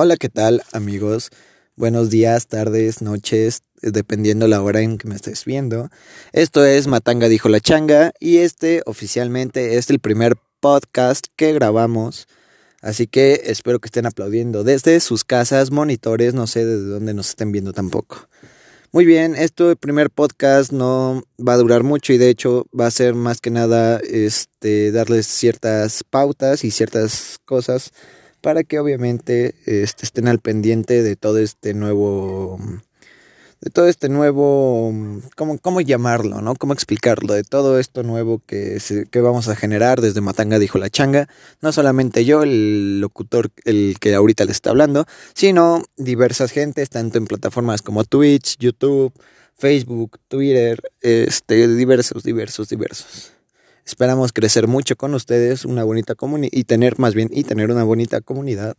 Hola, 0.00 0.16
¿qué 0.16 0.28
tal 0.28 0.62
amigos? 0.72 1.30
Buenos 1.74 2.08
días, 2.08 2.46
tardes, 2.46 3.02
noches, 3.02 3.64
dependiendo 3.82 4.46
la 4.46 4.62
hora 4.62 4.80
en 4.80 4.96
que 4.96 5.08
me 5.08 5.16
estés 5.16 5.44
viendo. 5.44 5.90
Esto 6.32 6.64
es 6.64 6.86
Matanga 6.86 7.26
dijo 7.26 7.48
la 7.48 7.58
changa 7.58 8.12
y 8.20 8.36
este 8.36 8.82
oficialmente 8.86 9.76
es 9.76 9.90
el 9.90 9.98
primer 9.98 10.36
podcast 10.60 11.26
que 11.34 11.52
grabamos. 11.52 12.28
Así 12.80 13.08
que 13.08 13.42
espero 13.46 13.80
que 13.80 13.86
estén 13.86 14.06
aplaudiendo 14.06 14.62
desde 14.62 15.00
sus 15.00 15.24
casas, 15.24 15.72
monitores, 15.72 16.32
no 16.32 16.46
sé 16.46 16.64
desde 16.64 16.86
dónde 16.86 17.12
nos 17.12 17.30
estén 17.30 17.50
viendo 17.50 17.72
tampoco. 17.72 18.28
Muy 18.92 19.04
bien, 19.04 19.34
este 19.34 19.74
primer 19.74 20.10
podcast 20.10 20.70
no 20.70 21.24
va 21.44 21.54
a 21.54 21.58
durar 21.58 21.82
mucho 21.82 22.12
y 22.12 22.18
de 22.18 22.30
hecho 22.30 22.66
va 22.78 22.86
a 22.86 22.92
ser 22.92 23.16
más 23.16 23.40
que 23.40 23.50
nada 23.50 23.98
este 24.08 24.92
darles 24.92 25.26
ciertas 25.26 26.04
pautas 26.04 26.62
y 26.62 26.70
ciertas 26.70 27.38
cosas 27.44 27.90
para 28.40 28.64
que 28.64 28.78
obviamente 28.78 29.54
este, 29.66 30.04
estén 30.04 30.28
al 30.28 30.38
pendiente 30.38 31.02
de 31.02 31.16
todo 31.16 31.38
este 31.38 31.74
nuevo 31.74 32.58
de 33.60 33.70
todo 33.70 33.88
este 33.88 34.08
nuevo 34.08 34.92
cómo, 35.36 35.58
cómo 35.58 35.80
llamarlo 35.80 36.40
no 36.40 36.54
cómo 36.54 36.72
explicarlo 36.72 37.34
de 37.34 37.42
todo 37.42 37.80
esto 37.80 38.04
nuevo 38.04 38.40
que, 38.46 38.78
que 39.10 39.20
vamos 39.20 39.48
a 39.48 39.56
generar 39.56 40.00
desde 40.00 40.20
Matanga 40.20 40.60
dijo 40.60 40.78
la 40.78 40.90
changa. 40.90 41.28
No 41.60 41.72
solamente 41.72 42.24
yo 42.24 42.44
el 42.44 43.00
locutor 43.00 43.50
el 43.64 43.96
que 44.00 44.14
ahorita 44.14 44.44
le 44.44 44.52
está 44.52 44.70
hablando 44.70 45.06
sino 45.34 45.82
diversas 45.96 46.52
gentes 46.52 46.90
tanto 46.90 47.18
en 47.18 47.26
plataformas 47.26 47.82
como 47.82 48.04
Twitch 48.04 48.58
YouTube 48.58 49.12
Facebook 49.56 50.20
Twitter 50.28 50.80
este 51.00 51.66
diversos 51.66 52.22
diversos 52.22 52.68
diversos 52.68 53.37
Esperamos 53.88 54.34
crecer 54.34 54.66
mucho 54.66 54.96
con 54.96 55.14
ustedes, 55.14 55.64
una 55.64 55.82
bonita 55.82 56.14
comunidad 56.14 56.50
y 56.52 56.64
tener 56.64 56.98
más 56.98 57.14
bien 57.14 57.30
y 57.32 57.44
tener 57.44 57.70
una 57.70 57.84
bonita 57.84 58.20
comunidad. 58.20 58.76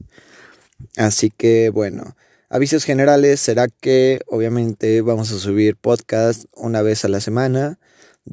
Así 0.98 1.32
que 1.32 1.72
bueno, 1.72 2.16
avisos 2.48 2.84
generales 2.84 3.40
será 3.40 3.70
que 3.70 4.22
obviamente 4.28 5.02
vamos 5.02 5.32
a 5.32 5.40
subir 5.40 5.78
podcast 5.78 6.46
una 6.56 6.84
vez 6.84 7.06
a 7.06 7.08
la 7.08 7.22
semana 7.22 7.80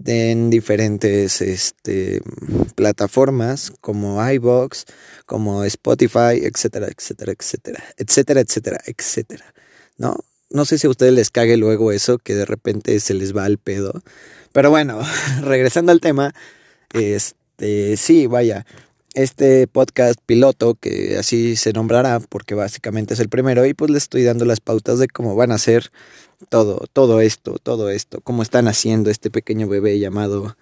en 0.04 0.50
diferentes 0.50 1.40
este, 1.40 2.20
plataformas 2.74 3.72
como 3.80 4.22
iBox, 4.32 4.84
como 5.24 5.64
Spotify, 5.64 6.42
etcétera, 6.42 6.88
etcétera, 6.94 7.32
etcétera, 7.32 7.84
etcétera, 7.96 8.40
etcétera, 8.42 8.80
etcétera. 8.84 9.54
¿No? 9.96 10.18
No 10.50 10.66
sé 10.66 10.76
si 10.76 10.86
a 10.86 10.90
ustedes 10.90 11.14
les 11.14 11.30
cague 11.30 11.56
luego 11.56 11.90
eso, 11.90 12.18
que 12.18 12.34
de 12.34 12.44
repente 12.44 13.00
se 13.00 13.14
les 13.14 13.34
va 13.34 13.46
al 13.46 13.56
pedo. 13.56 14.02
Pero 14.52 14.68
bueno, 14.68 15.00
regresando 15.40 15.90
al 15.90 16.02
tema, 16.02 16.34
este, 16.92 17.96
sí, 17.96 18.26
vaya, 18.26 18.66
este 19.14 19.66
podcast 19.66 20.20
piloto, 20.26 20.74
que 20.74 21.16
así 21.18 21.56
se 21.56 21.72
nombrará, 21.72 22.20
porque 22.20 22.54
básicamente 22.54 23.14
es 23.14 23.20
el 23.20 23.28
primero, 23.28 23.64
y 23.64 23.74
pues 23.74 23.90
les 23.90 24.04
estoy 24.04 24.24
dando 24.24 24.44
las 24.44 24.60
pautas 24.60 24.98
de 24.98 25.08
cómo 25.08 25.34
van 25.34 25.52
a 25.52 25.58
ser 25.58 25.90
todo, 26.48 26.84
todo 26.92 27.20
esto, 27.20 27.58
todo 27.62 27.90
esto, 27.90 28.20
cómo 28.20 28.42
están 28.42 28.68
haciendo 28.68 29.10
este 29.10 29.30
pequeño 29.30 29.68
bebé 29.68 29.98
llamado 29.98 30.56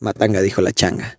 Matanga, 0.00 0.40
dijo 0.40 0.62
la 0.62 0.72
changa. 0.72 1.18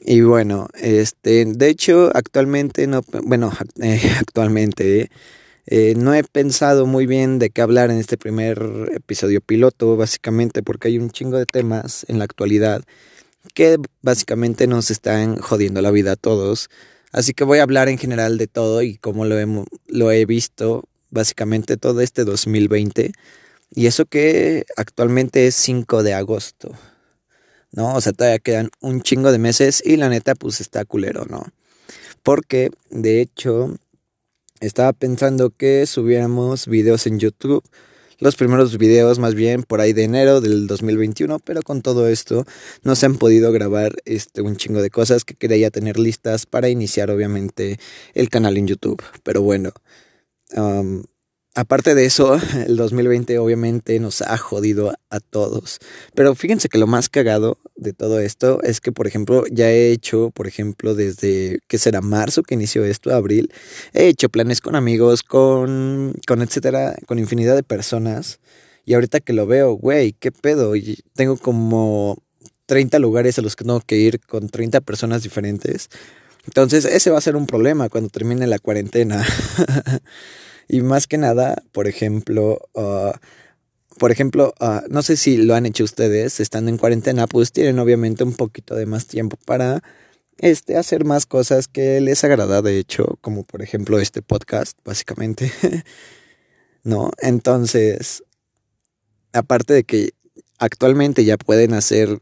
Y 0.00 0.20
bueno, 0.20 0.68
este, 0.74 1.44
de 1.46 1.68
hecho, 1.68 2.10
actualmente 2.14 2.86
no, 2.86 3.02
bueno, 3.22 3.52
eh, 3.80 4.00
actualmente 4.18 5.10
eh, 5.66 5.94
no 5.96 6.12
he 6.12 6.24
pensado 6.24 6.86
muy 6.86 7.06
bien 7.06 7.38
de 7.38 7.50
qué 7.50 7.62
hablar 7.62 7.90
en 7.90 7.98
este 7.98 8.18
primer 8.18 8.90
episodio 8.92 9.40
piloto, 9.40 9.96
básicamente 9.96 10.62
porque 10.62 10.88
hay 10.88 10.98
un 10.98 11.10
chingo 11.10 11.38
de 11.38 11.46
temas 11.46 12.04
en 12.08 12.18
la 12.18 12.24
actualidad 12.24 12.82
que 13.52 13.78
básicamente 14.02 14.66
nos 14.66 14.90
están 14.90 15.36
jodiendo 15.36 15.82
la 15.82 15.90
vida 15.90 16.12
a 16.12 16.16
todos. 16.16 16.70
Así 17.12 17.34
que 17.34 17.44
voy 17.44 17.58
a 17.58 17.62
hablar 17.62 17.88
en 17.88 17.98
general 17.98 18.38
de 18.38 18.46
todo 18.46 18.82
y 18.82 18.96
cómo 18.96 19.24
lo, 19.24 19.38
he, 19.38 19.46
lo 19.86 20.10
he 20.10 20.24
visto 20.24 20.84
básicamente 21.10 21.76
todo 21.76 22.00
este 22.00 22.24
2020. 22.24 23.12
Y 23.74 23.86
eso 23.86 24.06
que 24.06 24.64
actualmente 24.76 25.46
es 25.46 25.54
5 25.56 26.02
de 26.02 26.14
agosto. 26.14 26.72
¿No? 27.72 27.94
O 27.94 28.00
sea, 28.00 28.12
todavía 28.12 28.38
quedan 28.38 28.70
un 28.80 29.02
chingo 29.02 29.32
de 29.32 29.38
meses 29.38 29.82
y 29.84 29.96
la 29.96 30.08
neta 30.08 30.36
pues 30.36 30.60
está 30.60 30.84
culero, 30.84 31.24
¿no? 31.28 31.44
Porque 32.22 32.70
de 32.90 33.20
hecho 33.20 33.76
estaba 34.60 34.92
pensando 34.92 35.50
que 35.50 35.84
subiéramos 35.86 36.68
videos 36.68 37.06
en 37.08 37.18
YouTube 37.18 37.64
los 38.18 38.36
primeros 38.36 38.76
videos 38.78 39.18
más 39.18 39.34
bien 39.34 39.62
por 39.62 39.80
ahí 39.80 39.92
de 39.92 40.04
enero 40.04 40.40
del 40.40 40.66
2021, 40.66 41.38
pero 41.40 41.62
con 41.62 41.82
todo 41.82 42.08
esto 42.08 42.44
no 42.82 42.94
se 42.96 43.06
han 43.06 43.16
podido 43.16 43.52
grabar 43.52 43.96
este, 44.04 44.42
un 44.42 44.56
chingo 44.56 44.82
de 44.82 44.90
cosas 44.90 45.24
que 45.24 45.34
quería 45.34 45.70
tener 45.70 45.98
listas 45.98 46.46
para 46.46 46.68
iniciar 46.68 47.10
obviamente 47.10 47.78
el 48.14 48.28
canal 48.28 48.56
en 48.56 48.66
YouTube. 48.66 49.02
Pero 49.22 49.42
bueno, 49.42 49.72
Aparte 51.56 51.94
de 51.94 52.04
eso, 52.04 52.36
el 52.66 52.76
2020 52.76 53.38
obviamente 53.38 53.98
nos 54.00 54.22
ha 54.22 54.36
jodido 54.36 54.92
a 55.08 55.20
todos. 55.20 55.78
Pero 56.14 56.34
fíjense 56.34 56.68
que 56.68 56.78
lo 56.78 56.88
más 56.88 57.08
cagado 57.08 57.58
de 57.76 57.92
todo 57.92 58.18
esto 58.18 58.60
es 58.64 58.80
que, 58.80 58.90
por 58.90 59.06
ejemplo, 59.06 59.44
ya 59.50 59.70
he 59.70 59.92
hecho, 59.92 60.30
por 60.30 60.48
ejemplo, 60.48 60.96
desde 60.96 61.60
que 61.68 61.78
será 61.78 62.00
marzo 62.00 62.42
que 62.42 62.54
inició 62.54 62.84
esto, 62.84 63.14
abril, 63.14 63.52
he 63.92 64.08
hecho 64.08 64.28
planes 64.28 64.60
con 64.60 64.74
amigos, 64.74 65.22
con, 65.22 66.14
con 66.26 66.42
etcétera, 66.42 66.96
con 67.06 67.20
infinidad 67.20 67.54
de 67.54 67.62
personas. 67.62 68.40
Y 68.84 68.94
ahorita 68.94 69.20
que 69.20 69.32
lo 69.32 69.46
veo, 69.46 69.74
güey, 69.74 70.12
qué 70.12 70.32
pedo. 70.32 70.74
Y 70.74 70.98
tengo 71.14 71.36
como 71.36 72.18
30 72.66 72.98
lugares 72.98 73.38
a 73.38 73.42
los 73.42 73.54
que 73.54 73.64
tengo 73.64 73.80
que 73.80 73.96
ir 73.96 74.20
con 74.20 74.48
30 74.48 74.80
personas 74.80 75.22
diferentes. 75.22 75.88
Entonces, 76.46 76.84
ese 76.84 77.10
va 77.10 77.18
a 77.18 77.22
ser 77.22 77.36
un 77.36 77.46
problema 77.46 77.88
cuando 77.88 78.10
termine 78.10 78.46
la 78.48 78.58
cuarentena. 78.58 79.24
Y 80.68 80.80
más 80.82 81.06
que 81.06 81.18
nada, 81.18 81.62
por 81.72 81.86
ejemplo, 81.88 82.60
ah, 82.74 83.18
por 83.98 84.10
ejemplo, 84.10 84.54
ah, 84.60 84.82
no 84.88 85.02
sé 85.02 85.16
si 85.16 85.36
lo 85.36 85.54
han 85.54 85.66
hecho 85.66 85.84
ustedes, 85.84 86.40
estando 86.40 86.70
en 86.70 86.78
cuarentena, 86.78 87.26
pues 87.26 87.52
tienen 87.52 87.78
obviamente 87.78 88.24
un 88.24 88.34
poquito 88.34 88.74
de 88.74 88.86
más 88.86 89.06
tiempo 89.06 89.36
para 89.44 89.82
este, 90.38 90.76
hacer 90.76 91.04
más 91.04 91.26
cosas 91.26 91.68
que 91.68 92.00
les 92.00 92.24
agrada, 92.24 92.62
de 92.62 92.78
hecho, 92.78 93.18
como 93.20 93.44
por 93.44 93.62
ejemplo 93.62 93.98
este 94.00 94.22
podcast, 94.22 94.78
básicamente. 94.84 95.52
¿No? 96.82 97.12
Entonces, 97.18 98.24
aparte 99.32 99.72
de 99.74 99.84
que 99.84 100.10
actualmente 100.58 101.24
ya 101.24 101.38
pueden 101.38 101.72
hacer, 101.72 102.18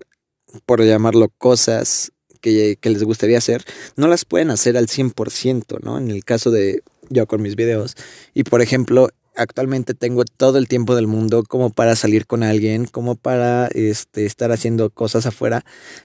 por 0.67 0.83
llamarlo, 0.85 1.31
cosas 1.31 2.13
que, 2.41 2.77
que 2.81 2.91
les 2.91 3.03
gustaría 3.03 3.39
hacer, 3.39 3.65
no 3.97 4.09
las 4.09 4.25
pueden 4.25 4.51
hacer 4.51 4.77
al 4.77 4.87
100%, 4.87 5.81
¿no? 5.83 5.99
En 5.99 6.11
el 6.11 6.25
caso 6.25 6.51
de 6.51 6.83
yo 7.13 7.27
con 7.27 7.43
mis 7.43 7.57
videos. 7.57 7.95
Y 8.35 8.45
por 8.45 8.63
ejemplo, 8.63 9.11
actualmente 9.37 9.95
tengo 9.95 10.25
todo 10.25 10.59
el 10.59 10.69
tiempo 10.69 10.95
del 10.95 11.07
mundo 11.07 11.43
como 11.43 11.71
para 11.71 11.97
salir 11.97 12.27
con 12.27 12.43
alguien, 12.43 12.87
como 12.87 13.15
para 13.15 13.69
este, 13.69 14.27
estar 14.27 14.53
haciendo 14.53 14.91
cosas 14.91 15.27
afuera, 15.27 15.65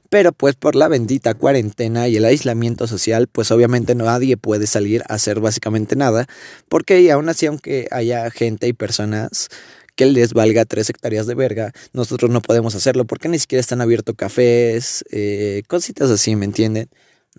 pero 0.10 0.32
pues 0.32 0.56
por 0.56 0.76
la 0.76 0.88
bendita 0.88 1.34
cuarentena 1.34 2.08
y 2.08 2.18
el 2.18 2.26
aislamiento 2.26 2.88
social, 2.88 3.28
pues 3.28 3.52
obviamente 3.52 3.96
nadie 3.96 4.38
puede 4.38 4.68
salir 4.68 5.04
a 5.10 5.16
hacer 5.16 5.40
básicamente 5.40 5.96
nada, 5.96 6.28
porque 6.70 7.12
aún 7.12 7.30
así 7.30 7.46
aunque 7.46 7.88
haya 7.92 8.30
gente 8.32 8.68
y 8.68 8.74
personas 8.74 9.50
que 9.96 10.06
les 10.06 10.34
valga 10.34 10.64
tres 10.66 10.90
hectáreas 10.90 11.26
de 11.26 11.36
verga, 11.36 11.72
nosotros 11.92 12.30
no 12.30 12.42
podemos 12.42 12.76
hacerlo 12.76 13.06
porque 13.06 13.30
ni 13.30 13.40
siquiera 13.40 13.60
están 13.60 13.82
abiertos 13.82 14.16
cafés, 14.16 15.04
eh, 15.12 15.64
cositas 15.68 16.12
así, 16.12 16.36
¿me 16.36 16.46
entienden? 16.46 16.88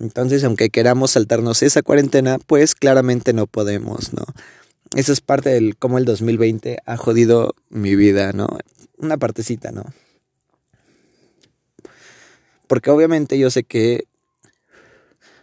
Entonces, 0.01 0.45
aunque 0.45 0.71
queramos 0.71 1.13
saltarnos 1.13 1.63
esa 1.63 1.83
cuarentena, 1.83 2.39
pues 2.39 2.75
claramente 2.75 3.33
no 3.33 3.47
podemos, 3.47 4.13
¿no? 4.13 4.25
Eso 4.95 5.13
es 5.13 5.21
parte 5.21 5.51
del 5.51 5.77
cómo 5.77 5.99
el 5.99 6.05
2020 6.05 6.79
ha 6.85 6.97
jodido 6.97 7.55
mi 7.69 7.95
vida, 7.97 8.33
¿no? 8.33 8.49
Una 8.97 9.17
partecita, 9.17 9.71
¿no? 9.71 9.85
Porque 12.67 12.91
obviamente 12.91 13.39
yo 13.39 13.51
sé 13.51 13.65
que 13.65 14.05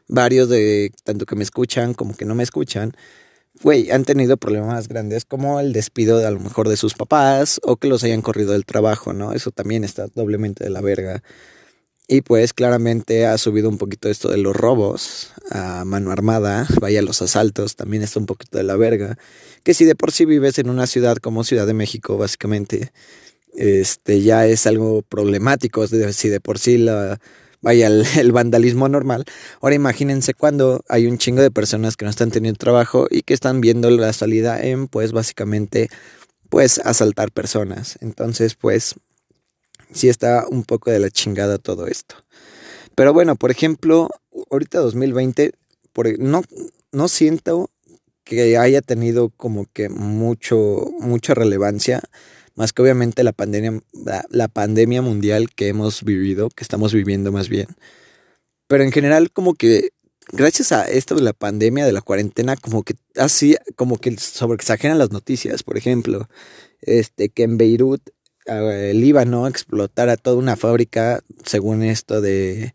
varios 0.08 0.50
de 0.50 0.92
tanto 1.04 1.26
que 1.26 1.36
me 1.36 1.44
escuchan 1.44 1.94
como 1.94 2.16
que 2.16 2.26
no 2.26 2.36
me 2.36 2.44
escuchan, 2.44 2.96
güey, 3.62 3.92
han 3.92 4.06
tenido 4.06 4.38
problemas 4.38 4.88
grandes 4.88 5.26
como 5.26 5.60
el 5.60 5.74
despido 5.74 6.18
de 6.20 6.28
a 6.28 6.32
lo 6.32 6.40
mejor 6.40 6.70
de 6.70 6.78
sus 6.78 6.94
papás 6.94 7.60
o 7.64 7.78
que 7.78 7.88
los 7.88 8.04
hayan 8.04 8.22
corrido 8.22 8.54
del 8.54 8.66
trabajo, 8.66 9.14
¿no? 9.14 9.34
Eso 9.34 9.52
también 9.52 9.84
está 9.84 10.08
doblemente 10.14 10.64
de 10.64 10.70
la 10.70 10.82
verga. 10.82 11.24
Y 12.08 12.22
pues 12.22 12.54
claramente 12.54 13.26
ha 13.26 13.38
subido 13.38 13.68
un 13.68 13.80
poquito 13.80 14.10
esto 14.10 14.30
de 14.30 14.38
los 14.38 14.56
robos 14.56 15.34
a 15.50 15.86
mano 15.86 16.12
armada, 16.12 16.68
vaya 16.80 17.02
los 17.02 17.22
asaltos, 17.22 17.76
también 17.76 18.04
está 18.04 18.20
un 18.20 18.28
poquito 18.28 18.58
de 18.58 18.64
la 18.64 18.76
verga. 18.76 19.18
Que 19.64 19.74
si 19.74 19.86
de 19.86 19.96
por 19.96 20.12
sí 20.12 20.26
vives 20.26 20.60
en 20.60 20.70
una 20.70 20.86
ciudad 20.86 21.18
como 21.18 21.44
Ciudad 21.44 21.66
de 21.66 21.74
México, 21.74 22.18
básicamente, 22.18 22.92
este 23.56 24.22
ya 24.22 24.46
es 24.46 24.68
algo 24.68 25.02
problemático, 25.02 25.88
si 25.88 26.30
de 26.30 26.40
por 26.42 26.60
sí 26.60 26.78
la 26.78 27.20
vaya 27.62 27.88
el, 27.88 28.06
el, 28.18 28.32
vandalismo 28.32 28.88
normal. 28.88 29.26
Ahora 29.60 29.74
imagínense 29.74 30.36
cuando 30.36 30.84
hay 30.88 31.08
un 31.08 31.18
chingo 31.18 31.42
de 31.42 31.50
personas 31.50 31.98
que 31.98 32.06
no 32.06 32.12
están 32.12 32.30
teniendo 32.30 32.60
trabajo 32.60 33.08
y 33.10 33.24
que 33.24 33.34
están 33.34 33.62
viendo 33.62 33.90
la 33.90 34.14
salida 34.14 34.62
en 34.62 34.88
pues 34.88 35.12
básicamente 35.12 35.90
pues 36.50 36.80
asaltar 36.80 37.32
personas. 37.32 37.98
Entonces, 38.02 38.56
pues 38.56 38.96
sí 39.92 40.10
está 40.10 40.46
un 40.50 40.64
poco 40.64 40.92
de 40.92 41.00
la 41.00 41.10
chingada 41.10 41.58
todo 41.58 41.88
esto. 41.88 42.16
Pero 42.96 43.14
bueno, 43.14 43.36
por 43.36 43.52
ejemplo, 43.52 44.10
ahorita 44.50 44.80
2020, 44.80 45.52
por, 45.94 46.20
no, 46.20 46.44
no 46.92 47.08
siento 47.08 47.70
que 48.24 48.58
haya 48.58 48.82
tenido 48.82 49.30
como 49.30 49.66
que 49.72 49.90
mucho, 49.90 50.92
mucha 51.00 51.34
relevancia, 51.34 52.02
más 52.56 52.74
que 52.74 52.82
obviamente 52.82 53.24
la 53.24 53.34
pandemia, 53.34 53.82
la, 54.30 54.48
pandemia 54.48 55.02
mundial 55.02 55.50
que 55.54 55.68
hemos 55.68 56.04
vivido, 56.04 56.50
que 56.50 56.64
estamos 56.64 56.94
viviendo 56.94 57.32
más 57.32 57.50
bien. 57.50 57.68
Pero 58.68 58.84
en 58.84 58.92
general 58.92 59.32
como 59.32 59.54
que 59.54 59.90
gracias 60.32 60.72
a 60.72 60.86
esto 60.86 61.16
de 61.16 61.22
la 61.22 61.34
pandemia, 61.34 61.86
de 61.86 61.92
la 61.92 62.02
cuarentena, 62.02 62.56
como 62.56 62.84
que 62.84 62.96
así, 63.16 63.56
como 63.76 63.98
que 63.98 64.18
sobreexageran 64.18 64.98
las 64.98 65.12
noticias. 65.12 65.64
Por 65.64 65.78
ejemplo, 65.78 66.28
este, 66.82 67.30
que 67.30 67.44
en 67.44 67.58
Beirut, 67.58 68.02
el 68.46 69.02
Líbano, 69.02 69.48
explotara 69.48 70.18
toda 70.18 70.38
una 70.38 70.56
fábrica, 70.56 71.22
según 71.46 71.84
esto, 71.84 72.22
de, 72.22 72.74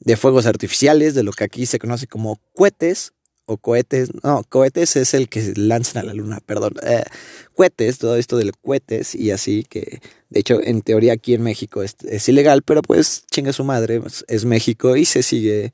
de 0.00 0.16
fuegos 0.16 0.46
artificiales, 0.46 1.14
de 1.14 1.22
lo 1.22 1.32
que 1.32 1.44
aquí 1.44 1.66
se 1.66 1.78
conoce 1.78 2.06
como 2.06 2.40
cohetes, 2.54 3.12
o 3.44 3.56
cohetes, 3.56 4.10
no, 4.22 4.44
cohetes 4.48 4.96
es 4.96 5.14
el 5.14 5.28
que 5.28 5.52
lanzan 5.56 6.02
a 6.02 6.06
la 6.06 6.14
luna, 6.14 6.40
perdón, 6.44 6.74
eh, 6.82 7.04
cohetes, 7.54 7.98
todo 7.98 8.16
esto 8.16 8.36
de 8.36 8.52
cohetes 8.52 9.14
y 9.14 9.30
así 9.30 9.64
que, 9.68 10.00
de 10.30 10.40
hecho, 10.40 10.60
en 10.62 10.82
teoría 10.82 11.14
aquí 11.14 11.34
en 11.34 11.42
México 11.42 11.82
es, 11.82 12.28
ilegal, 12.28 12.62
pero 12.62 12.82
pues 12.82 13.24
chinga 13.30 13.52
su 13.52 13.64
madre, 13.64 14.00
es 14.28 14.44
México 14.44 14.96
y 14.96 15.04
se 15.04 15.22
sigue 15.22 15.72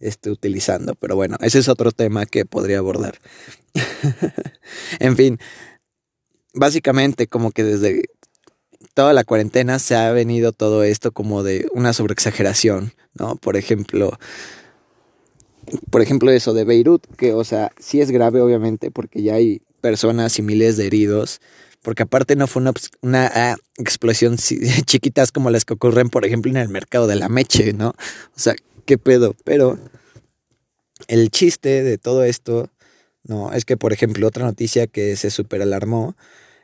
este, 0.00 0.30
utilizando, 0.30 0.94
pero 0.94 1.16
bueno, 1.16 1.36
ese 1.40 1.58
es 1.58 1.68
otro 1.68 1.92
tema 1.92 2.26
que 2.26 2.44
podría 2.44 2.78
abordar. 2.78 3.18
en 5.00 5.16
fin, 5.16 5.38
básicamente 6.54 7.26
como 7.26 7.50
que 7.50 7.64
desde 7.64 8.04
toda 8.98 9.12
la 9.12 9.22
cuarentena 9.22 9.78
se 9.78 9.94
ha 9.94 10.10
venido 10.10 10.50
todo 10.50 10.82
esto 10.82 11.12
como 11.12 11.44
de 11.44 11.68
una 11.72 11.92
sobreexageración, 11.92 12.94
¿no? 13.14 13.36
Por 13.36 13.56
ejemplo, 13.56 14.18
por 15.88 16.02
ejemplo 16.02 16.32
eso 16.32 16.52
de 16.52 16.64
Beirut, 16.64 17.06
que 17.16 17.32
o 17.32 17.44
sea, 17.44 17.70
sí 17.78 18.00
es 18.00 18.10
grave 18.10 18.40
obviamente 18.40 18.90
porque 18.90 19.22
ya 19.22 19.34
hay 19.34 19.62
personas 19.80 20.36
y 20.40 20.42
miles 20.42 20.76
de 20.76 20.88
heridos, 20.88 21.40
porque 21.80 22.02
aparte 22.02 22.34
no 22.34 22.48
fue 22.48 22.60
una, 23.02 23.30
ah, 23.32 23.56
explosión 23.76 24.36
chiquitas 24.84 25.30
como 25.30 25.50
las 25.50 25.64
que 25.64 25.74
ocurren, 25.74 26.10
por 26.10 26.26
ejemplo, 26.26 26.50
en 26.50 26.56
el 26.56 26.68
mercado 26.68 27.06
de 27.06 27.14
la 27.14 27.28
Meche, 27.28 27.72
¿no? 27.74 27.90
O 27.90 27.94
sea, 28.34 28.56
qué 28.84 28.98
pedo, 28.98 29.36
pero 29.44 29.78
el 31.06 31.30
chiste 31.30 31.84
de 31.84 31.98
todo 31.98 32.24
esto, 32.24 32.68
no, 33.22 33.52
es 33.52 33.64
que, 33.64 33.76
por 33.76 33.92
ejemplo, 33.92 34.26
otra 34.26 34.44
noticia 34.44 34.88
que 34.88 35.14
se 35.14 35.30
super 35.30 35.62
alarmó 35.62 36.16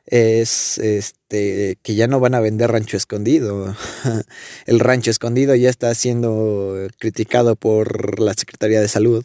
es 0.06 0.78
este 0.78 1.78
que 1.82 1.94
ya 1.94 2.06
no 2.06 2.20
van 2.20 2.34
a 2.34 2.40
vender 2.40 2.70
rancho 2.70 2.96
escondido. 2.96 3.74
El 4.66 4.80
rancho 4.80 5.10
escondido 5.10 5.54
ya 5.54 5.70
está 5.70 5.94
siendo 5.94 6.88
criticado 6.98 7.56
por 7.56 8.20
la 8.20 8.34
Secretaría 8.34 8.80
de 8.80 8.88
Salud. 8.88 9.24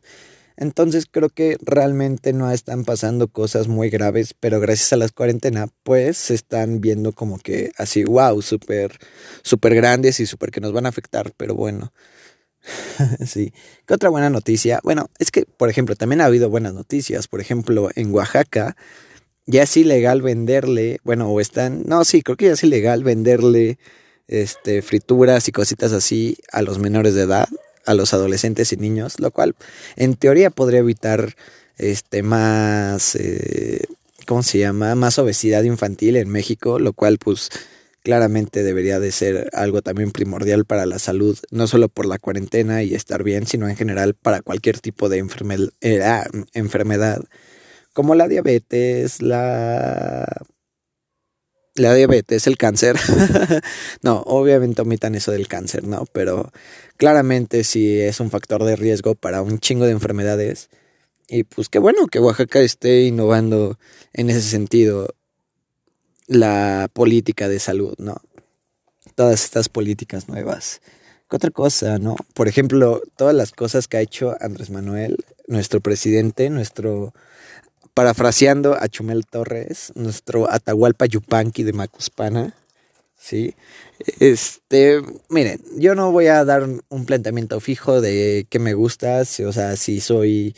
Entonces 0.60 1.06
creo 1.10 1.30
que 1.30 1.58
realmente 1.62 2.34
no 2.34 2.52
están 2.52 2.84
pasando 2.84 3.30
cosas 3.30 3.70
muy 3.70 3.90
graves, 3.90 4.36
pero 4.38 4.60
gracias 4.60 4.92
a 4.92 4.98
la 4.98 5.08
cuarentena, 5.08 5.68
pues 5.84 6.18
se 6.18 6.34
están 6.34 6.82
viendo 6.82 7.14
como 7.14 7.40
que 7.40 7.72
así, 7.78 8.04
wow, 8.04 8.42
súper, 8.42 8.98
súper 9.42 9.74
grandes 9.74 10.20
y 10.20 10.26
súper 10.26 10.52
que 10.52 10.60
nos 10.60 10.74
van 10.74 10.86
a 10.86 10.90
afectar, 10.90 11.32
pero 11.38 11.56
bueno. 11.56 11.94
sí. 13.26 13.54
¿Qué 13.86 13.94
otra 13.94 14.10
buena 14.10 14.30
noticia? 14.30 14.82
Bueno, 14.84 15.10
es 15.18 15.32
que, 15.32 15.46
por 15.46 15.70
ejemplo, 15.70 15.96
también 15.96 16.20
ha 16.20 16.26
habido 16.26 16.50
buenas 16.50 16.74
noticias. 16.74 17.30
Por 17.30 17.40
ejemplo, 17.40 17.90
en 17.96 18.14
Oaxaca 18.14 18.76
ya 19.50 19.64
es 19.64 19.76
ilegal 19.78 20.22
venderle, 20.22 21.00
bueno, 21.04 21.28
o 21.28 21.42
están, 21.42 21.82
no, 21.88 22.06
sí, 22.06 22.22
creo 22.22 22.38
que 22.38 22.46
ya 22.46 22.52
es 22.54 22.64
ilegal 22.64 23.04
venderle 23.04 23.80
este, 24.28 24.84
frituras 24.84 25.48
y 25.48 25.52
cositas 25.52 25.92
así 25.92 26.38
a 26.52 26.62
los 26.62 26.78
menores 26.78 27.16
de 27.16 27.24
edad, 27.24 27.50
a 27.88 27.96
los 27.96 28.14
adolescentes 28.14 28.72
y 28.74 28.78
niños, 28.78 29.20
lo 29.20 29.32
cual 29.32 29.56
en 29.96 30.14
teoría 30.14 30.52
podría 30.52 30.82
evitar 30.82 31.36
este, 31.80 32.22
más, 32.22 33.16
eh, 33.16 33.82
¿cómo 34.28 34.44
se 34.44 34.60
llama? 34.60 34.94
Más 34.94 35.18
obesidad 35.18 35.64
infantil 35.64 36.18
en 36.18 36.30
México, 36.30 36.78
lo 36.78 36.94
cual 36.94 37.18
pues 37.18 37.50
claramente 38.04 38.62
debería 38.62 39.00
de 39.00 39.12
ser 39.12 39.50
algo 39.54 39.82
también 39.82 40.12
primordial 40.12 40.66
para 40.66 40.86
la 40.86 41.00
salud, 41.00 41.40
no 41.50 41.66
solo 41.66 41.90
por 41.90 42.06
la 42.06 42.20
cuarentena 42.20 42.84
y 42.84 42.94
estar 42.94 43.24
bien, 43.24 43.48
sino 43.48 43.68
en 43.68 43.76
general 43.76 44.14
para 44.14 44.44
cualquier 44.44 44.80
tipo 44.80 45.10
de 45.10 45.26
eh, 45.82 46.04
ah, 46.04 46.28
enfermedad, 46.54 47.24
como 48.00 48.16
la 48.16 48.30
diabetes, 48.30 49.22
la... 49.22 50.26
La 51.76 51.94
diabetes, 51.94 52.48
el 52.48 52.56
cáncer. 52.56 52.96
no, 54.04 54.22
obviamente 54.22 54.84
omitan 54.84 55.16
eso 55.16 55.34
del 55.34 55.50
cáncer, 55.50 55.86
¿no? 55.86 56.06
Pero 56.14 56.50
claramente 56.96 57.66
sí 57.66 58.00
es 58.00 58.22
un 58.22 58.32
factor 58.32 58.64
de 58.64 58.78
riesgo 58.78 59.16
para 59.16 59.42
un 59.42 59.60
chingo 59.60 59.84
de 59.84 59.92
enfermedades. 59.92 60.70
Y 61.28 61.44
pues 61.44 61.68
qué 61.68 61.80
bueno 61.80 62.08
que 62.08 62.22
Oaxaca 62.22 62.62
esté 62.62 63.02
innovando 63.02 63.78
en 64.14 64.30
ese 64.30 64.44
sentido 64.44 65.14
la 66.26 66.90
política 66.94 67.50
de 67.50 67.60
salud, 67.60 67.96
¿no? 67.98 68.22
Todas 69.16 69.44
estas 69.44 69.68
políticas 69.68 70.30
nuevas. 70.30 70.80
¿Qué 71.30 71.36
otra 71.36 71.52
cosa, 71.52 72.00
no? 72.00 72.16
Por 72.34 72.48
ejemplo, 72.48 73.02
todas 73.18 73.36
las 73.36 73.52
cosas 73.52 73.90
que 73.90 73.98
ha 73.98 74.02
hecho 74.02 74.38
Andrés 74.40 74.70
Manuel, 74.70 75.18
nuestro 75.48 75.82
presidente, 75.82 76.50
nuestro, 76.50 77.14
parafraseando 77.94 78.76
a 78.80 78.88
Chumel 78.88 79.26
Torres, 79.26 79.92
nuestro 79.96 80.50
Atahualpa 80.50 81.06
Yupanqui 81.06 81.64
de 81.64 81.74
Macuspana, 81.74 82.56
¿sí? 83.18 83.56
Este, 84.20 85.02
miren, 85.30 85.62
yo 85.78 85.96
no 85.96 86.12
voy 86.12 86.28
a 86.28 86.46
dar 86.46 86.68
un 86.90 87.06
planteamiento 87.06 87.60
fijo 87.60 88.02
de 88.02 88.48
qué 88.50 88.60
me 88.60 88.74
gusta, 88.74 89.22
o 89.22 89.52
sea, 89.52 89.76
si 89.76 90.00
soy 90.00 90.56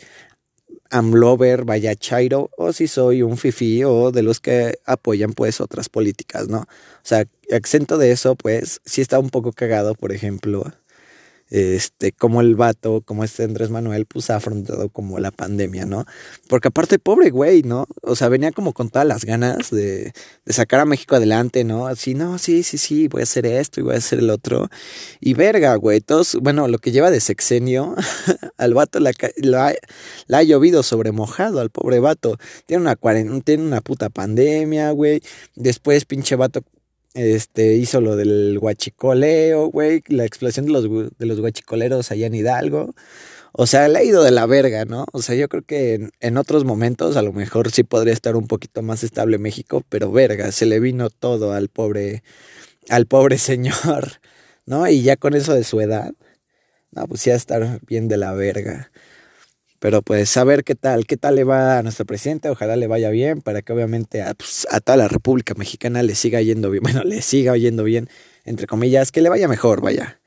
amlover, 0.90 1.64
vaya 1.64 1.96
chairo, 1.96 2.50
o 2.56 2.72
si 2.72 2.86
soy 2.86 3.22
un 3.22 3.38
fifi 3.38 3.82
o 3.82 4.12
de 4.12 4.22
los 4.22 4.40
que 4.40 4.78
apoyan 4.84 5.32
pues 5.32 5.60
otras 5.60 5.88
políticas, 5.88 6.48
¿no? 6.48 6.58
O 6.58 6.66
sea, 7.02 7.24
exento 7.48 7.98
de 7.98 8.12
eso, 8.12 8.36
pues 8.36 8.80
sí 8.84 9.00
está 9.00 9.18
un 9.18 9.30
poco 9.30 9.52
cagado, 9.52 9.94
por 9.94 10.12
ejemplo, 10.12 10.64
este, 11.52 12.12
como 12.12 12.40
el 12.40 12.56
vato, 12.56 13.02
como 13.04 13.24
este 13.24 13.44
Andrés 13.44 13.68
Manuel, 13.68 14.06
pues 14.06 14.30
ha 14.30 14.36
afrontado 14.36 14.88
como 14.88 15.18
la 15.18 15.30
pandemia, 15.30 15.84
¿no? 15.84 16.06
Porque 16.48 16.68
aparte, 16.68 16.98
pobre 16.98 17.28
güey, 17.28 17.62
¿no? 17.62 17.86
O 18.00 18.16
sea, 18.16 18.30
venía 18.30 18.52
como 18.52 18.72
con 18.72 18.88
todas 18.88 19.06
las 19.06 19.26
ganas 19.26 19.70
de, 19.70 20.14
sacar 20.46 20.80
a 20.80 20.86
México 20.86 21.14
adelante, 21.14 21.62
¿no? 21.62 21.88
Así, 21.88 22.14
no, 22.14 22.38
sí, 22.38 22.62
sí, 22.62 22.78
sí, 22.78 23.06
voy 23.06 23.20
a 23.20 23.24
hacer 23.24 23.44
esto 23.44 23.80
y 23.80 23.82
voy 23.82 23.96
a 23.96 23.98
hacer 23.98 24.20
el 24.20 24.30
otro. 24.30 24.70
Y 25.20 25.34
verga, 25.34 25.74
güey, 25.74 26.00
todos, 26.00 26.38
bueno, 26.40 26.68
lo 26.68 26.78
que 26.78 26.90
lleva 26.90 27.10
de 27.10 27.20
sexenio, 27.20 27.96
al 28.56 28.72
vato 28.72 28.98
la, 28.98 29.12
la, 29.36 29.74
la, 30.26 30.38
ha 30.38 30.42
llovido 30.42 30.82
sobre 30.82 31.12
mojado 31.12 31.60
al 31.60 31.68
pobre 31.68 32.00
vato. 32.00 32.38
Tiene 32.64 32.80
una, 32.80 32.96
tiene 33.42 33.62
una 33.62 33.82
puta 33.82 34.08
pandemia, 34.08 34.90
güey. 34.92 35.22
Después, 35.54 36.06
pinche 36.06 36.34
vato 36.34 36.62
este, 37.14 37.74
hizo 37.74 38.00
lo 38.00 38.16
del 38.16 38.58
guachicoleo, 38.58 39.66
güey, 39.66 40.02
la 40.08 40.24
explosión 40.24 40.66
de 40.66 40.72
los, 40.72 40.84
de 41.18 41.26
los 41.26 41.40
guachicoleros 41.40 42.10
allá 42.10 42.26
en 42.26 42.34
Hidalgo. 42.34 42.94
O 43.52 43.66
sea, 43.66 43.86
le 43.88 43.98
ha 43.98 44.02
ido 44.04 44.22
de 44.22 44.30
la 44.30 44.46
verga, 44.46 44.86
¿no? 44.86 45.04
O 45.12 45.20
sea, 45.20 45.34
yo 45.34 45.48
creo 45.48 45.62
que 45.62 46.08
en, 46.20 46.36
otros 46.38 46.64
momentos 46.64 47.16
a 47.16 47.22
lo 47.22 47.32
mejor 47.34 47.70
sí 47.70 47.82
podría 47.84 48.14
estar 48.14 48.34
un 48.36 48.46
poquito 48.48 48.82
más 48.82 49.04
estable 49.04 49.38
México, 49.38 49.82
pero 49.90 50.10
verga, 50.10 50.52
se 50.52 50.64
le 50.66 50.80
vino 50.80 51.10
todo 51.10 51.52
al 51.52 51.68
pobre, 51.68 52.22
al 52.88 53.06
pobre 53.06 53.38
señor, 53.38 54.20
¿no? 54.66 54.88
Y 54.88 55.02
ya 55.02 55.16
con 55.16 55.34
eso 55.34 55.54
de 55.54 55.64
su 55.64 55.80
edad, 55.80 56.12
no, 56.92 57.06
pues 57.08 57.24
ya 57.24 57.34
estar 57.34 57.80
bien 57.86 58.08
de 58.08 58.16
la 58.18 58.32
verga. 58.32 58.90
Pero 59.82 60.00
pues 60.00 60.36
a 60.36 60.44
ver 60.44 60.62
qué 60.62 60.76
tal, 60.76 61.06
qué 61.06 61.16
tal 61.16 61.34
le 61.34 61.42
va 61.42 61.78
a 61.78 61.82
nuestro 61.82 62.06
presidente, 62.06 62.48
ojalá 62.48 62.76
le 62.76 62.86
vaya 62.86 63.10
bien 63.10 63.40
para 63.42 63.62
que 63.62 63.72
obviamente 63.72 64.22
a, 64.22 64.32
pues, 64.32 64.64
a 64.70 64.78
toda 64.78 64.96
la 64.96 65.08
República 65.08 65.54
Mexicana 65.54 66.04
le 66.04 66.14
siga 66.14 66.40
yendo 66.40 66.70
bien, 66.70 66.82
bueno, 66.84 67.02
le 67.02 67.20
siga 67.20 67.56
yendo 67.56 67.82
bien, 67.82 68.08
entre 68.44 68.68
comillas, 68.68 69.10
que 69.10 69.20
le 69.22 69.28
vaya 69.28 69.48
mejor, 69.48 69.80
vaya. 69.80 70.20